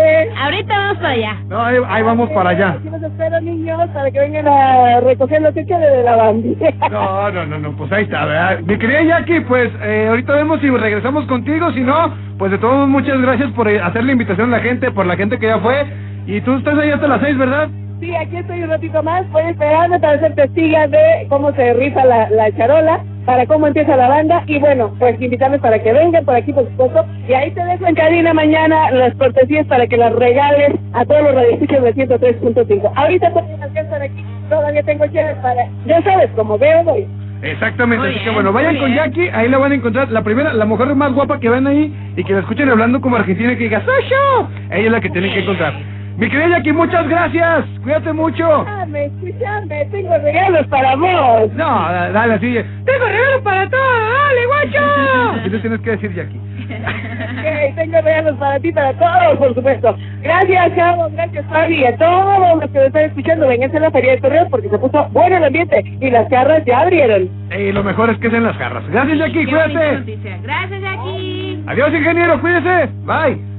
[0.43, 1.37] Ahorita vamos para allá.
[1.49, 2.69] No, ahí, ahí vamos para allá.
[2.79, 6.89] Aquí los espero, niños, para que vengan a recoger lo que quede de la bandera.
[6.91, 8.61] No, no, no, no, pues ahí está, ¿verdad?
[8.61, 12.75] Mi querida Jackie, pues eh, ahorita vemos si regresamos contigo, si no, pues de todos
[12.75, 15.47] modos, muchas gracias por eh, hacer la invitación a la gente, por la gente que
[15.47, 15.87] ya fue.
[16.27, 17.69] Y tú estás ahí hasta las seis, ¿verdad?
[18.01, 19.31] Sí, aquí estoy un ratito más.
[19.31, 23.97] Voy esperando para ser testiga de cómo se rifa la, la charola, para cómo empieza
[23.97, 24.43] la banda.
[24.47, 27.05] Y bueno, pues invitarles para que vengan por aquí, por supuesto.
[27.29, 31.23] Y ahí te dejo en cabina mañana las cortesías para que las regales a todos
[31.23, 32.93] los radioescuchas de 103.5.
[32.95, 35.67] Ahorita no alcanzan aquí, todavía tengo llaves para.
[35.87, 37.07] Ya sabes, como veo, voy.
[37.43, 39.05] Exactamente, Muy así que bueno, vayan con bien.
[39.05, 40.11] Jackie, ahí la van a encontrar.
[40.11, 43.17] La primera, la mujer más guapa que ven ahí y que la escuchen hablando como
[43.17, 44.49] argentina y que diga, ¡Soy yo!
[44.71, 45.75] Ella es la que tienen que encontrar.
[46.17, 47.65] Mi querida Jackie, muchas gracias.
[47.83, 48.63] Cuídate mucho.
[48.63, 51.53] Escuchame, escuchame, tengo regalos para vos.
[51.55, 52.55] No, da- dale así.
[52.85, 55.49] Tengo regalo para todos, dale, guacho.
[55.51, 56.41] le tienes que decir, Jackie.
[57.45, 59.95] Ok, tengo regalos para ti, para todos, por supuesto.
[60.23, 61.75] Gracias, chavos, gracias, Fabi.
[61.81, 64.71] Y a todos los que me están escuchando, vengan a la Feria de Torreón porque
[64.71, 67.29] se puso bueno el ambiente y las carras ya abrieron.
[67.55, 68.89] Y lo mejor es que sean las garras.
[68.89, 70.19] Gracias, Jackie, Qué cuídate.
[70.43, 71.63] Gracias, Jackie.
[71.67, 72.89] Adiós, ingeniero, cuídese.
[73.05, 73.54] Bye.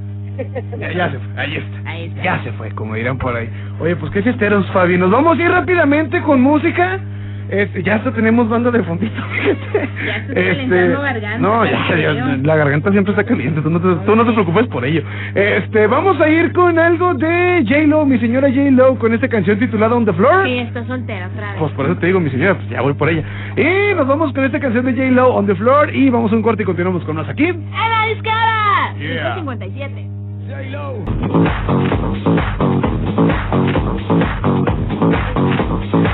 [0.80, 1.90] Ya, ya se fue, ahí está.
[1.90, 2.24] Ahí está.
[2.24, 3.50] Ya se fue, como dirán por ahí.
[3.80, 4.98] Oye, pues qué fiesteros, Fabi.
[4.98, 7.00] Nos vamos a ir rápidamente con música.
[7.48, 9.90] Este, ya hasta tenemos banda de fondito, fíjate.
[10.04, 14.04] Ya está calentando garganta, No, ya, ya, la garganta siempre está caliente, tú no, te,
[14.04, 15.04] tú no te preocupes por ello.
[15.36, 19.96] Este, vamos a ir con algo de J-Lo, mi señora J-Lo, con esta canción titulada
[19.96, 20.44] On the Floor.
[20.48, 21.60] Sí, está soltera otra vez.
[21.60, 23.24] Pues por eso te digo, mi señora, pues ya voy por ella.
[23.56, 26.42] Y nos vamos con esta canción de J-Lo, On the Floor, y vamos a un
[26.42, 27.48] corte y continuamos con más aquí.
[27.48, 28.96] ¡A la discada!
[28.98, 29.36] Yeah.
[29.36, 30.15] 57.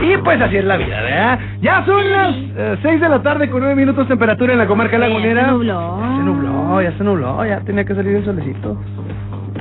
[0.01, 1.39] Y pues así es la vida, ¿verdad?
[1.61, 2.35] Ya son las
[2.81, 5.45] 6 de la tarde con 9 minutos temperatura en la comarca Ya lagunera.
[5.45, 5.99] se nubló.
[6.01, 8.77] Ya se nubló, ya se nubló, ya tenía que salir el solecito.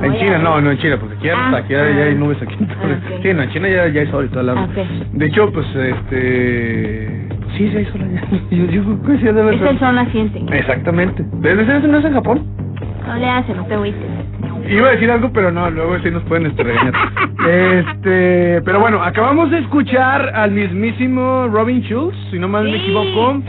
[0.02, 2.18] En China, no, no en China, porque aquí, Ah, aquí ya, ya hay ah.
[2.18, 2.56] nubes aquí.
[2.61, 3.18] Ah.
[3.22, 4.52] Sí, no, en China ya, ya hay sol y toda la...
[4.52, 5.12] Ah, ok.
[5.12, 7.28] De hecho, pues, este...
[7.28, 8.22] pues sí, sí hay sol allá.
[8.50, 10.42] Yo, yo creo que sí ha de haber Es el sol naciente.
[10.56, 11.22] Exactamente.
[11.40, 12.46] ¿Desde ese no es en Japón?
[13.06, 14.00] No le hace, no te agüites.
[14.70, 16.94] Iba a decir algo, pero no, luego sí nos pueden regañar.
[17.40, 23.40] Este, pero bueno, acabamos de escuchar al mismísimo Robin Schulz, si no mal me equivoco,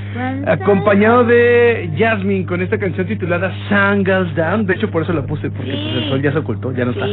[0.47, 4.65] acompañado de Jasmine con esta canción titulada Sun Goes Down.
[4.65, 5.77] De hecho, por eso la puse, porque Sí.
[5.91, 7.05] pues, el sol ya se ocultó, ya no está.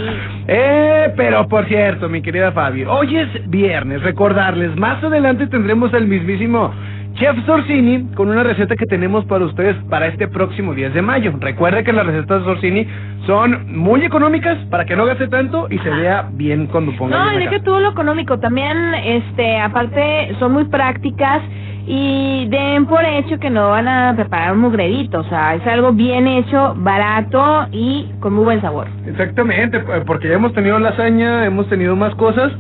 [0.47, 6.07] Eh, pero por cierto, mi querida Fabi, hoy es viernes, recordarles, más adelante tendremos al
[6.07, 6.73] mismísimo
[7.19, 11.33] Chef Sorsini con una receta que tenemos para ustedes para este próximo 10 de mayo.
[11.41, 12.87] Recuerde que las recetas de Sorsini
[13.27, 17.33] son muy económicas para que no gaste tanto y se vea bien cuando ponga No,
[17.33, 18.39] y deja todo lo económico.
[18.39, 21.43] También, este, aparte, son muy prácticas
[21.89, 25.19] y den por hecho que no van a preparar un mugrerito.
[25.19, 28.87] O sea, es algo bien hecho, barato y con muy buen sabor.
[29.07, 32.53] Exactamente, eh, porque ya hemos tenido lasaña, hemos tenido más cosas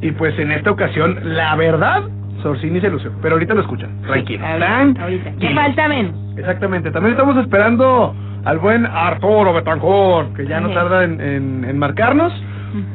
[0.00, 2.04] y pues en esta ocasión, la verdad,
[2.46, 3.10] Sorsini se lució.
[3.20, 4.46] Pero ahorita lo escuchan, tranquilo.
[4.46, 5.32] Ahorita, ahorita.
[5.40, 6.12] ¿Qué falta, men?
[6.36, 11.78] Exactamente, también estamos esperando al buen Arturo Betancourt, que ya no tarda en, en, en
[11.78, 12.32] marcarnos,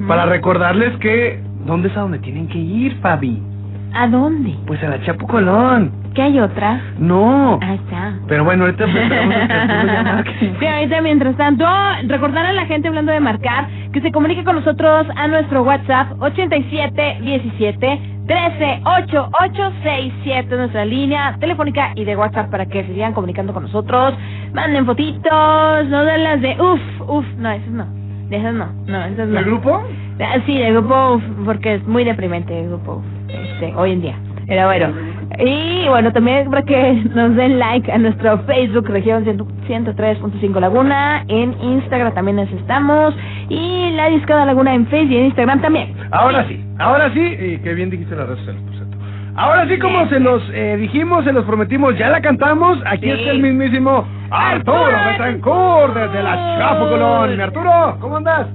[0.07, 3.41] para recordarles que, ¿dónde es a donde tienen que ir, Fabi?
[3.93, 4.55] ¿A dónde?
[4.65, 5.91] Pues a la Chapo Colón.
[6.13, 6.81] ¿Qué hay otra?
[6.97, 7.59] No.
[7.61, 8.13] Ahí está.
[8.27, 9.03] Pero bueno, ahorita pues.
[10.59, 11.65] Sí, ahorita mientras tanto,
[12.07, 16.13] recordar a la gente hablando de marcar que se comunique con nosotros a nuestro WhatsApp
[16.19, 24.13] 8717 138867 nuestra línea telefónica y de WhatsApp para que se sigan comunicando con nosotros.
[24.53, 27.85] Manden fotitos, no de las de uff, uff, no, esas no.
[28.29, 29.39] De esas no, no, esas no.
[29.39, 29.83] ¿El grupo?
[30.21, 34.01] Ah, Sí, del grupo UF, porque es muy deprimente el grupo UF, este, hoy en
[34.01, 34.15] día.
[34.47, 34.87] Pero bueno,
[35.39, 41.23] y bueno, también para que nos den like a nuestro Facebook, región 100 103.5 Laguna,
[41.29, 43.15] en Instagram también nos estamos,
[43.49, 45.93] y la Discada Laguna en Facebook y en Instagram también.
[46.11, 48.97] Ahora sí, ahora sí, y qué bien dijiste las redes sociales, por cierto.
[49.33, 53.11] Ahora sí, como se los eh, dijimos, se los prometimos, ya la cantamos, aquí Sí.
[53.11, 57.39] está el mismísimo Arturo Betancourt desde la Chapo Colón.
[57.39, 58.47] Arturo, ¿cómo andas?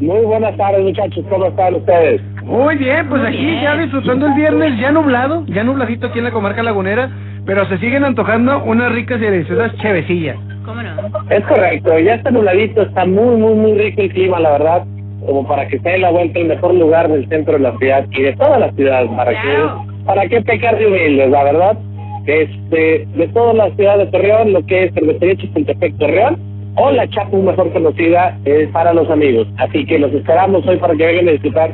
[0.00, 1.22] Muy buenas tardes, muchachos.
[1.28, 2.22] ¿Cómo están ustedes?
[2.44, 3.62] Muy bien, pues Muy aquí bien.
[3.62, 7.10] ya disfrutando el viernes, ya nublado, ya nubladito aquí en la comarca lagunera,
[7.46, 10.36] pero se siguen antojando unas ricas y deliciosas chevecillas.
[10.64, 10.90] ¿Cómo no?
[11.30, 14.84] Es correcto, ya está nubladito, está muy, muy, muy rico el clima, la verdad,
[15.26, 18.04] como para que se dé la vuelta el mejor lugar del centro de la ciudad
[18.10, 19.84] y de toda la ciudad, para Claro.
[19.86, 21.78] que para qué pecar de humildes, la verdad.
[22.26, 26.38] Este, de toda la ciudad de Torreón, lo que es Cervecería Chapultepec Torreón,
[26.76, 29.46] o la Chapu mejor conocida, es para los amigos.
[29.58, 31.70] Así que los esperamos hoy para que vengan a disfrutar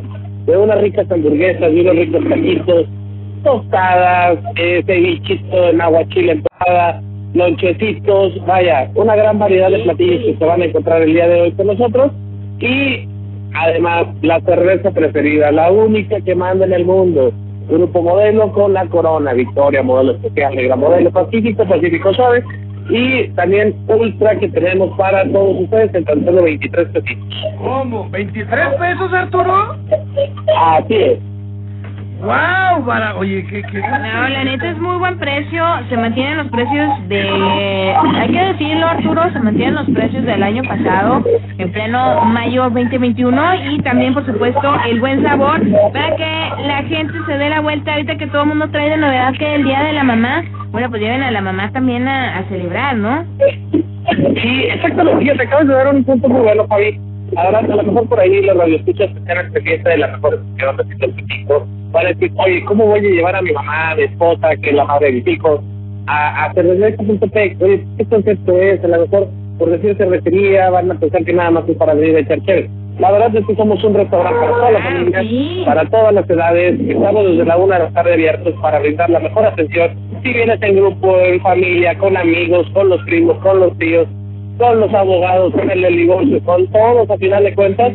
[0.49, 2.87] de unas ricas hamburguesas, de unos ricos taquitos,
[3.45, 7.03] tostadas, eh, cevichito en agua chile empanada,
[7.35, 11.43] lonchecitos, vaya, una gran variedad de platillos que se van a encontrar el día de
[11.43, 12.13] hoy con nosotros.
[12.61, 13.07] Y
[13.55, 17.31] además la cerveza preferida, la única que manda en el mundo,
[17.69, 22.43] Grupo Modelo con la Corona, Victoria, Modelo Especial, Negra Modelo Pacífico, Pacífico Suave
[22.89, 27.35] y también Ultra que tenemos para todos ustedes en tan solo 23 pesitos.
[27.59, 28.11] ¿Cómo?
[28.11, 29.77] ¿23 pesos, Arturo?
[30.57, 31.28] Así es.
[32.21, 32.85] ¡Wow!
[32.85, 33.17] Para...
[33.17, 33.81] Oye, ¿qué, qué?
[33.81, 35.65] No, la neta es muy buen precio.
[35.89, 37.95] Se mantienen los precios de.
[38.17, 41.23] Hay que decirlo, Arturo, se mantienen los precios del año pasado,
[41.59, 43.73] en pleno mayo 2021.
[43.73, 45.61] Y también, por supuesto, el buen sabor
[45.93, 47.93] para que la gente se dé la vuelta.
[47.93, 50.43] Ahorita que todo el mundo trae de novedad que el día de la mamá.
[50.71, 53.25] Bueno, pues lleven a la mamá también a, a celebrar, ¿no?
[54.43, 55.21] Sí, exactamente.
[55.21, 57.08] Fíjate, acabas de dar un punto muy bueno, Fabi.
[57.37, 60.65] Ahora, a lo mejor por ahí los radioescuchas que están fiesta de la mejor que
[61.25, 64.57] Pico van a decir, oye, ¿cómo voy a llevar a mi mamá, a mi esposa,
[64.57, 65.61] que es la madre de mis hijos,
[66.07, 66.97] a, a Cervecería
[67.61, 68.83] oye, ¿qué concepto es?
[68.85, 72.17] A lo mejor por decir cervecería van a pensar que nada más es para venir
[72.17, 72.71] a echar chévere.
[73.01, 75.63] La verdad es que somos un restaurante para toda la Ah, familia, sí.
[75.67, 79.21] para todas las edades, estamos desde la una de la tarde abiertos para brindar la
[79.21, 79.91] mejor atención.
[80.23, 84.09] Si vienes en grupo, en familia, con amigos, con los primos, con los tíos,
[84.59, 87.93] con los abogados, con el divorcio, con todos, a final de cuentas,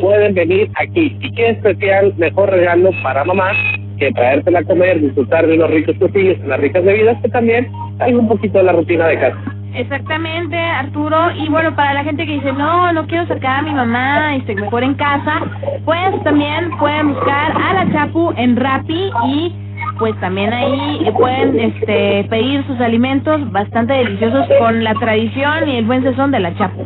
[0.00, 1.16] pueden venir aquí.
[1.20, 3.52] Y qué especial, mejor regalo para mamá
[3.98, 8.14] que traértela a comer, disfrutar de unos ricos platillos, unas ricas bebidas, que también hay
[8.14, 9.38] un poquito de la rutina de casa.
[9.74, 11.30] Exactamente, Arturo.
[11.32, 14.42] Y bueno, para la gente que dice, no, no quiero sacar a mi mamá y
[14.42, 15.40] se mejor en casa,
[15.84, 19.52] pues también pueden buscar a la Chapu en Rappi y
[20.02, 25.84] pues también ahí pueden este pedir sus alimentos bastante deliciosos con la tradición y el
[25.84, 26.84] buen sazón de la Chapu.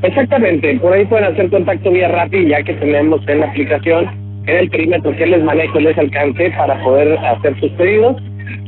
[0.00, 4.06] Exactamente, por ahí pueden hacer contacto vía Rappi, ya que tenemos en la aplicación
[4.46, 8.16] en el perímetro que les manejo, les alcance para poder hacer sus pedidos.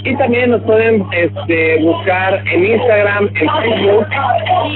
[0.05, 4.07] Y también nos pueden este, buscar en Instagram, en Facebook,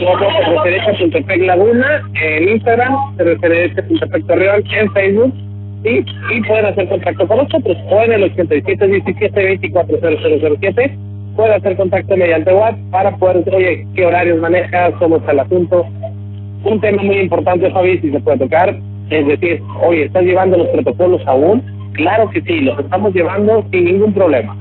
[0.08, 0.64] como
[1.36, 2.94] Laguna, en Instagram,
[4.26, 5.49] Torreón, en Facebook,
[5.82, 6.04] ¿sí?
[6.34, 10.98] y pueden hacer contacto con nosotros, o en el 87 17 24 0007,
[11.36, 15.40] pueden hacer contacto mediante WhatsApp para poder decir, oye, qué horarios manejas, cómo está el
[15.40, 15.86] asunto.
[16.64, 18.76] Un tema muy importante, Fabi, si se puede tocar,
[19.10, 21.62] es decir, oye, ¿estás llevando los protocolos aún?
[21.94, 24.56] Claro que sí, los estamos llevando sin ningún problema.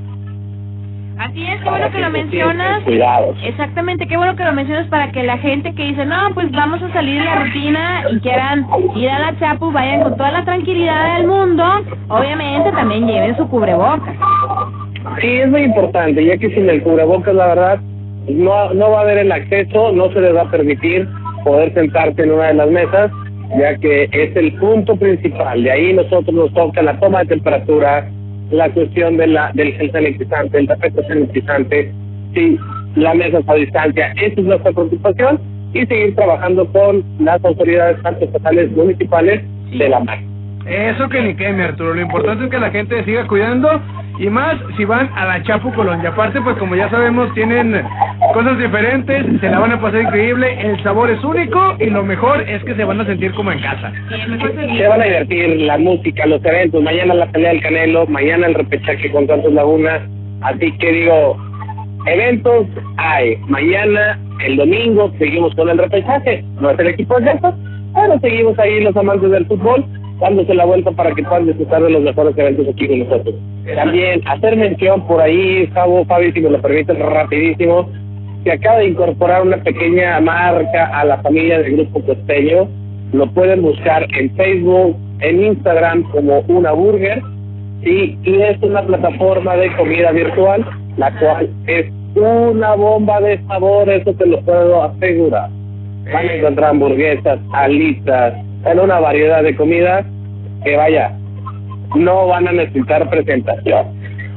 [1.20, 2.82] Así es, qué bueno que lo mencionas.
[2.84, 3.38] Cuidados.
[3.44, 6.82] Exactamente, qué bueno que lo mencionas para que la gente que dice, no, pues vamos
[6.82, 10.46] a salir de la rutina y quieran ir a la Chapu, vayan con toda la
[10.46, 11.66] tranquilidad del mundo.
[12.08, 14.16] Obviamente también lleven su cubrebocas.
[15.20, 17.80] Sí, es muy importante, ya que sin el cubrebocas, la verdad,
[18.30, 21.06] no, no va a haber el acceso, no se les va a permitir
[21.44, 23.12] poder sentarse en una de las mesas,
[23.58, 25.64] ya que es el punto principal.
[25.64, 28.10] De ahí nosotros nos toca la toma de temperatura,
[28.52, 31.92] la cuestión de la, del gel sanitizante, el tapete sanitizante,
[32.34, 32.58] sí,
[32.96, 34.14] la mesa a distancia.
[34.14, 35.40] Esa es nuestra preocupación
[35.74, 40.28] y seguir trabajando con las autoridades tanto estatales municipales de la mano.
[40.66, 41.94] Eso que ni queme, Arturo.
[41.94, 43.70] Lo importante es que la gente siga cuidando
[44.20, 46.02] y más si van a la Chapu Colón.
[46.04, 47.82] Y aparte, pues como ya sabemos, tienen
[48.34, 52.42] cosas diferentes, se la van a pasar increíble, el sabor es único y lo mejor
[52.42, 53.92] es que se van a sentir como en casa.
[54.10, 58.56] Se van a divertir la música, los eventos, mañana la pelea del Canelo, mañana el
[58.56, 60.02] repechaje con Santos Laguna,
[60.42, 61.38] así que digo,
[62.06, 67.56] eventos hay, mañana, el domingo, seguimos con el repechaje, no es el equipo de casa,
[67.96, 69.86] pero seguimos ahí los amantes del fútbol,
[70.20, 73.36] dándose la vuelta para que puedan disfrutar de los mejores eventos aquí con nosotros.
[73.76, 77.90] También hacer mención por ahí, Javo, Fabi, si me lo permiten rapidísimo,
[78.44, 82.68] que acaba de incorporar una pequeña marca a la familia del Grupo Costeño.
[83.14, 87.22] Lo pueden buscar en Facebook, en Instagram como Una Burger.
[87.84, 90.66] Sí, y es una plataforma de comida virtual,
[90.98, 95.50] la cual es una bomba de sabor, eso te lo puedo asegurar.
[96.12, 98.34] Van a encontrar hamburguesas, alitas,
[98.66, 100.04] en una variedad de comida
[100.64, 101.14] que vaya,
[101.96, 103.88] no van a necesitar presentación.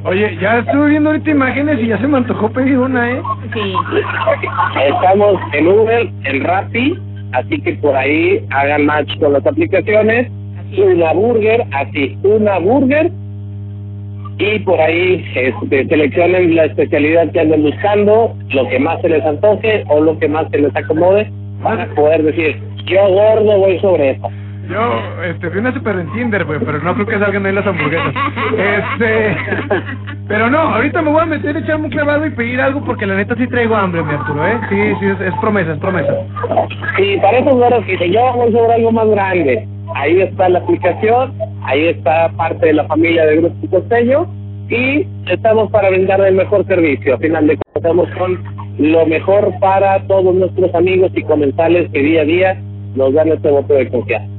[0.05, 3.23] Oye, ya estuve viendo ahorita imágenes y ya se me antojó pedir una, ¿eh?
[3.53, 3.61] Sí.
[4.89, 6.99] Estamos en Uber, en Rappi,
[7.33, 10.29] así que por ahí hagan match con las aplicaciones.
[10.77, 13.13] Una burger, así, una burger.
[14.39, 19.25] Y por ahí este, seleccionen la especialidad que anden buscando, lo que más se les
[19.25, 21.31] antoje o lo que más se les acomode,
[21.63, 24.29] para poder decir, yo gordo voy sobre eso.
[24.69, 27.67] Yo, este, vi una super en Tinder, güey, pero no creo que salgan ahí las
[27.67, 28.15] hamburguesas.
[28.57, 29.37] Este,
[30.29, 33.17] pero no, ahorita me voy a meter, echarme un clavado y pedir algo porque la
[33.17, 34.61] neta sí traigo hambre, mi Arturo, ¿eh?
[34.69, 36.15] Sí, sí, es, es promesa, es promesa.
[36.99, 41.35] Y para esos gordos que yo voy sobre algo más grande, ahí está la aplicación,
[41.65, 44.27] ahí está parte de la familia del Grupo Costeño
[44.69, 47.15] y estamos para brindar el mejor servicio.
[47.15, 48.39] A final de cuentas, estamos con
[48.79, 52.63] lo mejor para todos nuestros amigos y comensales que día a día
[52.95, 54.32] nos dan este voto de confianza.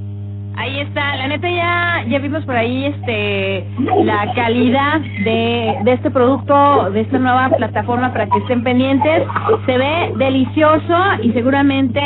[0.56, 3.66] Ahí está, la neta ya ya vimos por ahí este
[4.04, 9.24] la calidad de, de este producto, de esta nueva plataforma para que estén pendientes.
[9.66, 12.02] Se ve delicioso y seguramente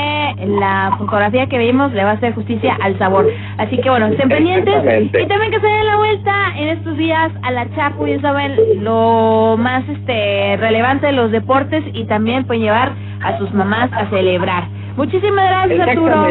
[0.60, 3.28] la fotografía que vimos le va a hacer justicia al sabor.
[3.58, 4.76] Así que bueno, estén pendientes
[5.14, 8.56] y también que se den la vuelta en estos días a la Chapu, ya saben
[8.84, 14.10] lo más este relevante de los deportes y también pueden llevar a sus mamás a
[14.10, 14.68] celebrar.
[14.96, 16.28] Muchísimas gracias Arturo.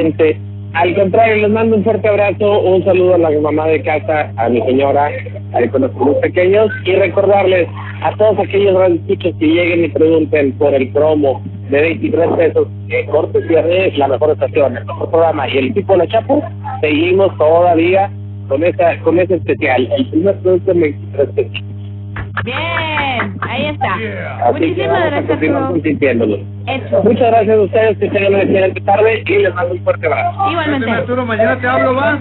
[0.76, 4.50] Al contrario, les mando un fuerte abrazo, un saludo a la mamá de casa, a
[4.50, 5.10] mi señora,
[5.54, 7.66] a con los pequeños y recordarles
[8.02, 13.06] a todos aquellos radioescuchas que lleguen y pregunten por el promo de 23 pesos, eh,
[13.10, 16.42] cortesía de la mejor estación, el mejor programa y el equipo de la Chapu,
[16.82, 18.10] seguimos todavía
[18.48, 21.64] con esa con ese especial, el primer producto en 23 pesos.
[22.44, 22.85] Bien.
[23.18, 23.96] Bien, ahí está.
[23.98, 24.50] Yeah.
[24.52, 25.42] Muchísimas gracias.
[25.42, 27.02] Eso.
[27.04, 30.50] Muchas gracias a ustedes, que tengan una excelente tarde y les mando un fuerte abrazo.
[30.50, 30.90] Igualmente.
[30.90, 32.18] Arturo, mañana te hablo, va.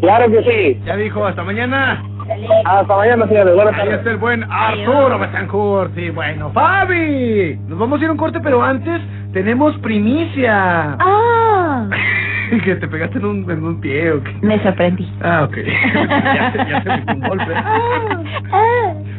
[0.00, 0.80] Claro que sí.
[0.84, 2.02] Ya dijo, hasta mañana.
[2.64, 3.54] Hasta mañana, señores.
[3.54, 3.98] Buenas Ahí tardes.
[3.98, 5.94] está el buen Arturo Betancourt.
[5.94, 7.58] Sí, bueno, Fabi.
[7.68, 9.00] Nos vamos a ir a un corte, pero antes
[9.32, 10.96] tenemos primicia.
[10.98, 11.88] Ah,
[12.64, 14.32] que te pegaste en un, en un pie o qué.
[14.42, 15.08] me sorprendí.
[15.22, 15.56] Ah, ok.
[15.94, 17.52] ya, se- ya se me dio un golpe.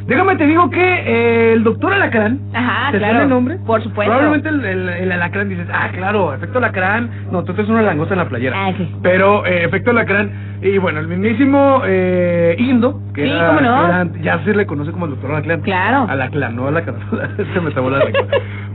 [0.06, 2.40] Déjame te digo que eh, el doctor Alacrán.
[2.54, 3.24] Ajá, ¿Te claro.
[3.24, 3.58] el nombre?
[3.66, 4.12] Por supuesto.
[4.12, 7.10] Probablemente el, el, el alacrán dices, ah, claro, efecto alacrán.
[7.32, 8.56] No, tú es una langosta en la playera.
[8.58, 8.96] Ah, sí.
[9.02, 10.53] Pero eh, efecto alacrán.
[10.64, 13.86] Y bueno, el mismísimo eh, Indo, que Sí, era- cómo no.
[13.86, 15.62] era- ya se le conoce como el doctor Alacrán.
[15.62, 16.06] Claro.
[16.10, 16.96] Alacrán, no Alacrán.
[17.54, 18.28] se me trabó la lengua.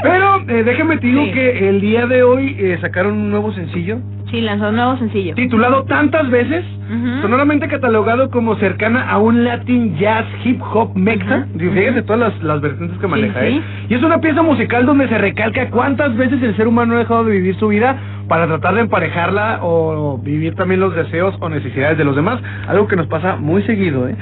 [0.03, 1.33] Pero eh, déjame te digo Sí.
[1.33, 3.99] que el día de hoy eh, sacaron un nuevo sencillo
[4.31, 5.35] Sí, lanzó un nuevo sencillo.
[5.35, 7.23] titulado Tantas veces, Ujú.
[7.23, 11.47] sonoramente catalogado como cercana a un Latin Jazz Hip Hop Mexa.
[11.55, 12.03] Ujú, Fíjense ujú.
[12.07, 13.47] todas las, las vertientes que maneja, sí.
[13.47, 13.63] ¿eh?
[13.89, 17.25] Y es una pieza musical donde se recalca cuántas veces el ser humano ha dejado
[17.25, 17.97] de vivir su vida
[18.29, 22.41] para tratar de emparejarla o vivir también los deseos o necesidades de los demás.
[22.69, 24.17] Algo que nos pasa muy seguido, ¿eh?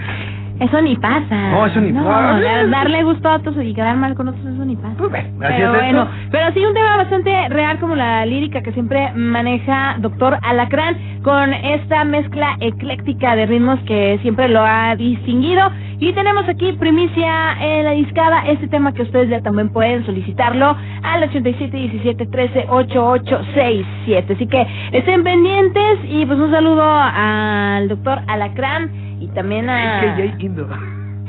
[0.58, 1.50] Eso ni pasa.
[1.50, 2.40] No, eso ni pasa.
[2.40, 4.94] dar- Darle gusto a otros y quedar mal con otros, eso ni pasa.
[4.96, 8.72] Pues así Pero es bueno, pero sí un tema bastante real como la lírica que
[8.72, 15.70] siempre maneja Doctor Alacrán con esta mezcla ecléctica de ritmos que siempre lo ha distinguido.
[15.98, 20.76] Y tenemos aquí primicia en la discada, este tema que ustedes ya también pueden solicitarlo
[21.02, 24.32] al 87 17 13 8867.
[24.34, 28.90] Así que estén pendientes y pues un saludo al Doctor Alacrán
[29.20, 30.02] y también a...
[30.38, 30.68] Indo.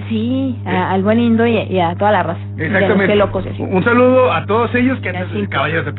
[0.09, 2.39] Sí, a- al buen Indo y, y a toda la raza.
[2.57, 3.15] Exactamente.
[3.15, 3.43] locos.
[3.59, 5.47] Un saludo a todos ellos que antes sí.
[5.47, 5.91] caballeros de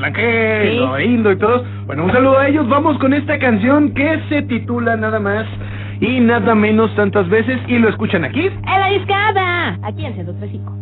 [0.70, 0.78] Sí.
[0.80, 0.98] ¿no?
[0.98, 1.62] Indo y todos.
[1.86, 2.66] Bueno, un saludo a ellos.
[2.70, 5.44] Vamos con esta canción que se titula nada más
[6.00, 8.46] y nada menos tantas veces y lo escuchan aquí.
[8.46, 9.78] ¡En la discada!
[9.82, 10.78] Aquí en 1035.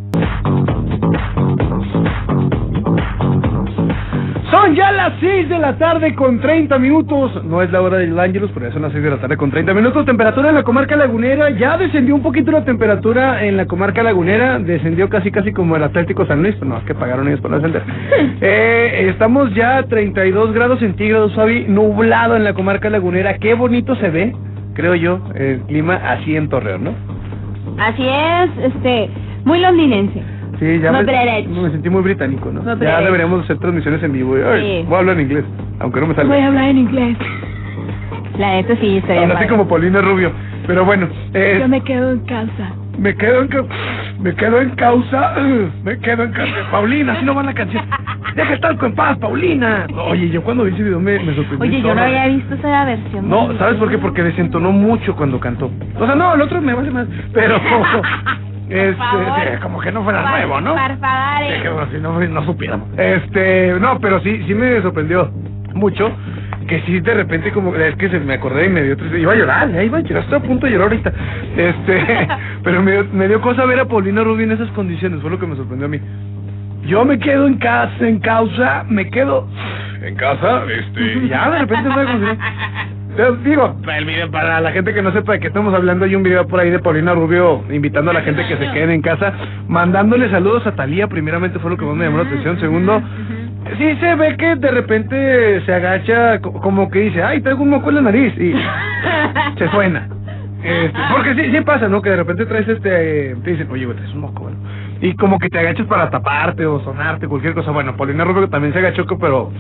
[4.50, 7.44] Son ya las 6 de la tarde con 30 minutos.
[7.44, 9.50] No es la hora del Ángelus, pero ya son las 6 de la tarde con
[9.50, 10.06] 30 minutos.
[10.06, 11.50] Temperatura en la comarca lagunera.
[11.50, 14.60] Ya descendió un poquito la temperatura en la comarca lagunera.
[14.60, 16.54] Descendió casi casi como el Atlético San Luis.
[16.54, 17.82] Pero no, es que pagaron ellos para descender.
[18.40, 21.66] Eh, estamos ya a 32 grados centígrados, Fabi.
[21.68, 23.38] Nublado en la comarca lagunera.
[23.38, 24.32] Qué bonito se ve,
[24.76, 26.92] creo yo, el clima así en Torreón, ¿no?
[27.78, 29.10] Así es, este,
[29.44, 30.22] muy londinense.
[30.58, 31.04] Sí, ya me,
[31.70, 32.62] sentí muy británico, ¿no?
[32.80, 34.36] Ya deberíamos hacer transmisiones en vivo.
[34.36, 34.86] Ay, Sí.
[34.86, 35.44] Voy a hablar en inglés,
[35.80, 36.34] aunque no me salga.
[36.34, 37.16] Voy a hablar en inglés.
[38.38, 39.48] La neta sí, Ahora así padre.
[39.48, 40.30] como Paulina Rubio.
[40.66, 42.74] Pero bueno, eh, Yo me quedo en casa.
[42.98, 43.48] me quedo en
[44.20, 45.34] me quedo en causa,
[45.84, 46.70] me quedo en causa.
[46.70, 47.84] Paulina, así no va la canción.
[48.36, 49.86] Deja el talco en paz, Paulina.
[50.08, 51.68] Oye, yo cuando vi ese video me, me sorprendí.
[51.68, 53.28] Oye, yo no había visto esa versión.
[53.30, 53.96] No, ¿sabes por qué?
[53.98, 55.70] Porque desentonó mucho cuando cantó.
[55.98, 57.06] O sea, no, el otro me vale más.
[57.32, 57.56] Pero,
[58.68, 59.26] este, favor.
[59.36, 60.74] sí, como que no fuera Por- nuevo, ¿no?
[60.74, 62.88] Sí, que bueno, si no, no supiéramos.
[62.98, 65.30] Este, no, pero sí, sí me sorprendió
[65.74, 66.12] mucho.
[66.68, 69.22] Que sí, de repente, como, es que se me acordé y me dio tristeza.
[69.22, 71.12] Iba a llorar, ya iba a llorar, estoy a punto de llorar ahorita.
[71.56, 72.28] Este,
[72.64, 75.38] pero me, dio- me dio cosa ver a Paulina Rubio en esas condiciones, fue lo
[75.38, 76.00] que me sorprendió a mí.
[76.84, 79.48] Yo me quedo en casa, en causa, me quedo
[80.02, 81.88] en casa, este, ya de repente
[83.16, 86.14] Te digo, el video, para la gente que no sepa de qué estamos hablando, hay
[86.14, 89.02] un video por ahí de Paulina Rubio invitando a la gente que se quede en
[89.02, 89.32] casa,
[89.68, 93.02] mandándole saludos a Talía, primeramente fue lo que más me llamó la atención, segundo,
[93.78, 97.70] sí se ve que de repente se agacha, co- como que dice, ay, traigo un
[97.70, 98.54] moco en la nariz, y
[99.58, 100.08] se suena.
[100.62, 102.02] Este, porque sí, sí pasa, ¿no?
[102.02, 104.58] Que de repente traes este, te dicen, oye, güey, traes un moco, bueno.
[105.00, 107.70] Y como que te agachas para taparte o sonarte, cualquier cosa.
[107.70, 109.50] Bueno, Paulina Rubio también se agachó, pero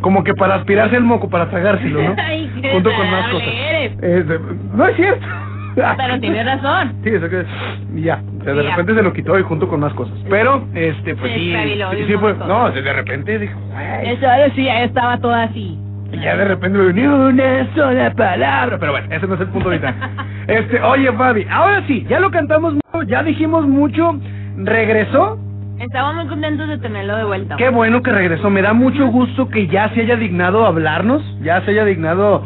[0.00, 2.14] como que para aspirarse el moco, para tragárselo, ¿no?
[2.18, 3.48] Ay, qué Junto con más cosas.
[3.48, 3.92] eres.
[4.02, 4.40] Este,
[4.74, 5.26] no es cierto.
[5.98, 6.94] Pero tienes razón.
[7.04, 7.44] Sí, eso que
[7.96, 8.70] ya, o sea, de Ya.
[8.70, 10.16] repente se lo quitó y junto con más cosas.
[10.30, 13.60] Pero, este, pues sí, sí, sí fue, no, de repente dijo.
[14.02, 15.78] Eso ahora sí, ya estaba todo así.
[16.12, 18.78] Y ya de repente ni una sola palabra.
[18.78, 19.94] Pero bueno, ese no es el punto ahorita.
[20.46, 24.16] Este, oye, Fabi, ahora sí, ya lo cantamos mucho, ya dijimos mucho,
[24.56, 25.38] regresó.
[25.78, 27.56] Estamos muy contentos de tenerlo de vuelta.
[27.56, 28.48] Qué bueno que regresó.
[28.48, 32.42] Me da mucho gusto que ya se haya dignado a hablarnos, ya se haya dignado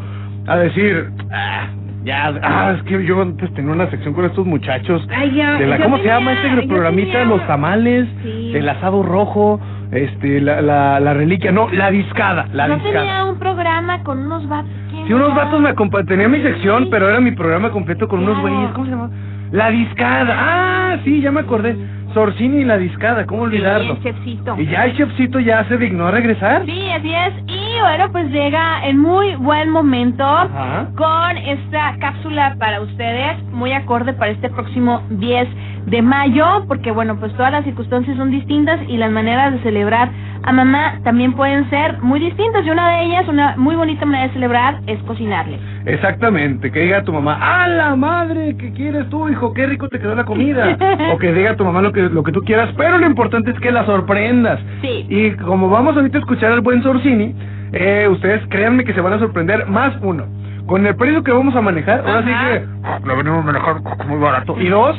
[0.48, 1.68] a decir, ah,
[2.02, 5.06] ya, ah, es que yo antes tenía una sección con estos muchachos.
[5.14, 7.12] Ay, ya, de la, yo ¿Cómo se llama este yo programita?
[7.20, 8.52] tenía- Los tamales, Sí.
[8.56, 9.61] el asado rojo,
[9.92, 13.00] este, la, la, la reliquia, no, la discada, la no discada.
[13.00, 14.70] tenía un programa con unos vatos.
[14.90, 16.06] ¿quién Sí, unos vatos me acompañaban.
[16.08, 16.88] Tenía mi sección, Sí.
[16.90, 18.70] pero era mi programa completo con unos güeyes.
[18.72, 19.11] ¿Cómo se llama?
[19.52, 20.34] La discada.
[20.36, 21.76] Ah, sí, ya me acordé.
[22.14, 23.92] Sorcini y la discada, ¿cómo Sí, olvidarlo?
[23.94, 24.56] el chefcito.
[24.58, 26.64] Y ya el chefcito ya se dignó a regresar.
[26.66, 27.34] Sí, así es.
[27.46, 30.88] Y Y bueno, pues llega en muy buen momento Ajá.
[30.96, 35.48] con esta cápsula para ustedes, muy acorde para este próximo 10
[35.91, 40.09] de mayo, porque bueno, pues todas las circunstancias son distintas y las maneras de celebrar
[40.43, 42.64] a mamá también pueden ser muy distintas.
[42.64, 45.59] Y una de ellas, una muy bonita manera de celebrar, es cocinarle.
[45.86, 48.57] Exactamente, que diga tu mamá, ¡a la madre!
[48.57, 49.53] ¿Qué quieres tú, hijo?
[49.53, 50.76] ¡Qué rico te quedó la comida!
[51.12, 53.51] o que diga a tu mamá lo que, lo que tú quieras, pero lo importante
[53.51, 54.61] es que la sorprendas.
[54.82, 55.07] Sí.
[55.09, 57.34] Y como vamos ahorita a escuchar al buen Sorsini,
[57.72, 60.24] eh, ustedes créanme que se van a sorprender más uno.
[60.66, 64.07] Con el precio que vamos a manejar, ahora sí que ah, lo venimos a manejar
[64.07, 64.57] muy barato.
[64.61, 64.97] Y dos,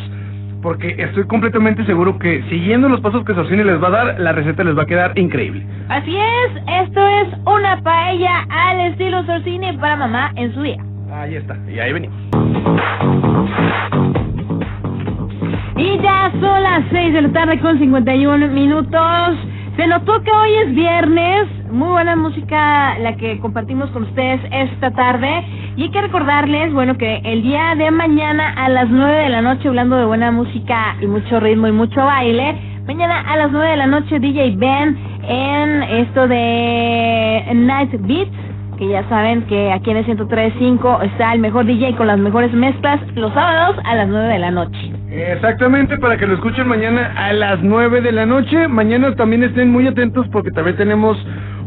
[0.61, 4.31] porque estoy completamente seguro que siguiendo los pasos que Sorsini les va a dar, la
[4.31, 5.65] receta les va a quedar increíble.
[5.89, 10.77] Así es, esto es una paella al estilo Sorcini para mamá en su día.
[11.11, 12.15] Ahí está, y ahí venimos.
[15.77, 19.37] Y ya son las 6 de la tarde con 51 minutos.
[19.75, 21.60] Se notó que hoy es viernes.
[21.71, 25.45] Muy buena música la que compartimos con ustedes esta tarde.
[25.77, 29.41] Y hay que recordarles, bueno, que el día de mañana a las 9 de la
[29.41, 32.55] noche, hablando de buena música y mucho ritmo y mucho baile,
[32.85, 38.87] mañana a las 9 de la noche DJ Ben en esto de Night Beats que
[38.87, 42.99] ya saben que aquí en el 103.5 está el mejor DJ con las mejores mezclas
[43.13, 44.91] los sábados a las 9 de la noche.
[45.11, 48.67] Exactamente, para que lo escuchen mañana a las 9 de la noche.
[48.67, 51.15] Mañana también estén muy atentos porque también tenemos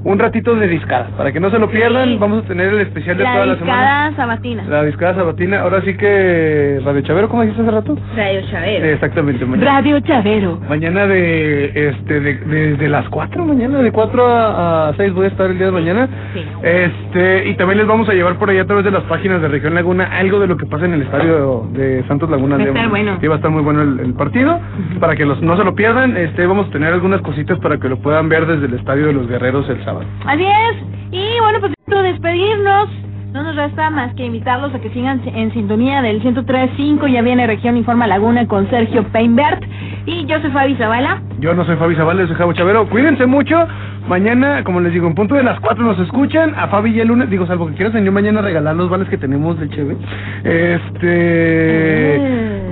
[0.04, 1.08] un ratito de discada.
[1.16, 2.16] Para que no se lo pierdan, Sí.
[2.20, 3.74] vamos a tener el especial de La toda la semana.
[4.08, 4.62] discada sabatina.
[4.68, 5.60] La discada sabatina.
[5.62, 7.96] Ahora sí que Radio Chavero, ¿cómo dijiste hace rato?
[8.16, 8.84] Radio Chavero.
[8.86, 9.72] Exactamente, mañana.
[9.72, 10.58] Radio Chavero.
[10.68, 15.24] Mañana de, este, de, de, de las 4, mañana de 4 a, a 6 voy
[15.24, 16.08] a estar el día de mañana.
[16.34, 16.40] Sí.
[16.62, 19.48] Este, y también les vamos a llevar por allá a través de las páginas de
[19.48, 22.56] Región Laguna algo de lo que pasa en el estadio de Santos Laguna.
[22.56, 23.16] Va a de- estar bueno.
[23.20, 24.60] Sí, va a estar muy bueno el, el partido.
[25.00, 27.88] Para que los, no se lo pierdan, este, vamos a tener algunas cositas para que
[27.88, 29.93] lo puedan ver desde el estadio de los Guerreros el sábado.
[30.26, 30.76] Así es.
[31.12, 32.88] Y bueno, pues despedirnos,
[33.32, 37.08] no nos resta más que invitarlos a que sigan en sintonía del 103.5.
[37.08, 39.62] Ya viene Región Informa Laguna con Sergio Peinbert.
[40.06, 41.22] Y yo soy Fabi Zavala.
[41.40, 42.88] Yo no soy Fabi Zabales, soy Javo Chavero.
[42.88, 43.66] Cuídense mucho.
[44.08, 46.54] Mañana, como les digo, en punto de las 4 nos escuchan.
[46.56, 49.18] A Fabi y el lunes, digo, salvo que quieras venir mañana regalar los vales que
[49.18, 49.96] tenemos del Cheve.
[50.44, 52.20] Este.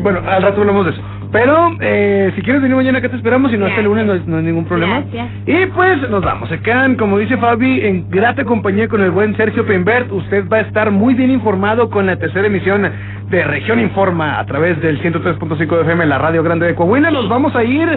[0.03, 1.03] Bueno, al rato hablamos de eso.
[1.33, 3.51] Pero, eh, si quieres venir mañana, acá te esperamos.
[3.51, 5.01] Si no, hasta el lunes no, hay- no hay ningún problema.
[5.01, 5.29] Gracias.
[5.47, 6.49] Y pues nos vamos.
[6.51, 10.13] Se quedan, como dice Fabi, en grata compañía con el buen Sergio Peinbert.
[10.13, 12.87] Usted va a estar muy bien informado con la tercera emisión
[13.31, 17.11] de Región Informa a través del 103.5 de FM, la Radio Grande de Coahuila.
[17.11, 17.89] Nos vamos a ir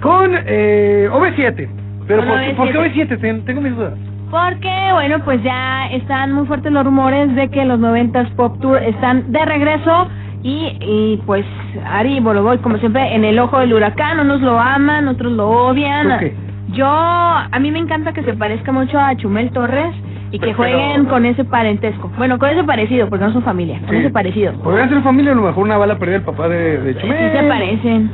[0.00, 1.68] con eh, OV7.
[2.08, 3.06] Pero ¿por, qué- por qué OV7?
[3.16, 3.20] OV7?
[3.20, 3.94] Ten- Tengo mis dudas.
[4.28, 8.78] Porque, bueno, pues ya están muy fuertes los rumores de que los 90s Pop Tour
[8.82, 10.08] están de regreso.
[10.42, 11.44] Y, y pues
[11.86, 16.08] Ari Boroboy, como siempre, en el ojo del huracán, unos lo aman, otros lo odian.
[16.08, 16.34] ¿Tú qué?
[16.72, 19.94] Yo, a mí me encanta que se parezca mucho a Chumel Torres
[20.30, 22.10] y que Pero- jueguen con ese parentesco.
[22.16, 24.52] Bueno, con ese parecido, porque no son familia, con ese parecido.
[24.54, 27.32] Podrían ser familia, a lo mejor una bala perdida el papá de, de Sí Chumel.
[27.32, 28.10] se parecen.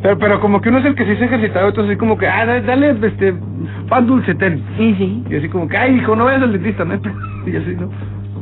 [0.00, 2.16] Pero, pero como que uno es el que sí se ha ejercitado, entonces así como
[2.16, 3.34] que, ah, da- dale, este,
[3.88, 4.62] pan dulce, ten.
[4.76, 5.24] Sí, sí.
[5.28, 6.94] Y así como que, ay, hijo, no vayas al dentista, ¿no?
[7.46, 7.90] Y así, ¿no?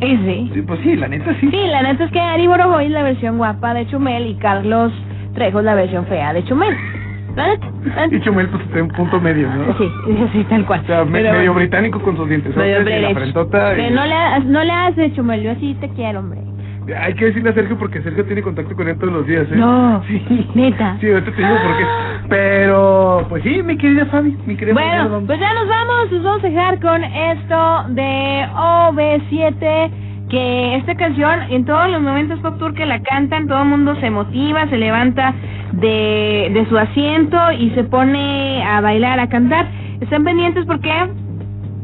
[0.01, 0.51] Sí, sí.
[0.55, 1.49] Sí, pues sí, la neta sí.
[1.51, 4.93] Sí, la neta es que Ari Boroboy es la versión guapa de Chumel y Carlos
[5.35, 6.75] Trejo es la versión fea de Chumel.
[7.35, 8.21] La neta, la Y.
[8.21, 9.77] Chumel, pues está en punto medio, ¿no?
[9.77, 9.91] Sí,
[10.33, 10.81] sí, tal cual.
[10.85, 12.57] O sea, me- medio británico con sus dientes.
[12.57, 13.73] medio y la frentota.
[13.73, 16.41] y- Pero no le, no le haces Chumel, yo así te quiero, hombre.
[17.01, 19.57] Hay que decirle a Sergio porque Sergio tiene contacto con él todos los días, ¿eh?
[19.57, 20.49] No, Sí.
[20.55, 20.97] neta.
[21.01, 21.85] Sí, ahorita te digo por qué.
[22.29, 25.27] Pero, pues sí, mi querida Fabi, mi querida Fabi, Bueno, vamos.
[25.27, 29.91] pues ya nos vamos, nos vamos a dejar con esto de OV7,
[30.29, 33.95] que esta canción en todos los momentos pop tour que la cantan, todo el mundo
[34.01, 35.35] se motiva, se levanta
[35.73, 39.67] de, de su asiento y se pone a bailar, a cantar.
[40.01, 40.91] Estén pendientes porque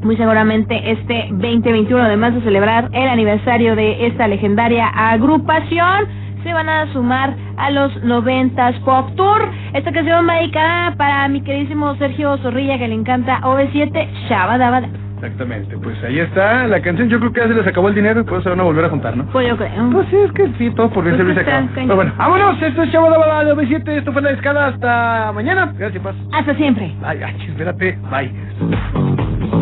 [0.03, 6.07] muy seguramente este 2021, además de celebrar el aniversario de esta legendaria agrupación,
[6.43, 9.49] se van a sumar a los 90s Pop Tour.
[9.75, 14.89] Esta canción va dedicada para mi queridísimo Sergio Zorrilla, que le encanta OV7, Shabadabada.
[15.23, 17.09] Exactamente, pues ahí está la canción.
[17.09, 18.65] Yo creo que ya se les acabó el dinero y por eso se van a
[18.65, 19.25] volver a juntar, ¿no?
[19.27, 19.89] Pues yo creo.
[19.93, 21.69] Pues sí, es que sí, todo por bien Pues está acaba.
[21.77, 25.31] Pero bueno, vámonos, esto es Chavo de Bala de B7, esto fue la escala, hasta
[25.33, 25.73] mañana.
[25.79, 26.17] Gracias, paz.
[26.33, 26.93] Hasta siempre.
[27.05, 29.62] Ay, ay, espérate, bye.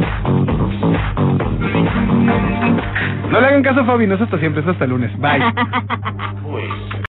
[3.31, 5.11] No le hagan caso a Fabi, no es hasta siempre, es hasta el lunes.
[5.19, 5.41] Bye.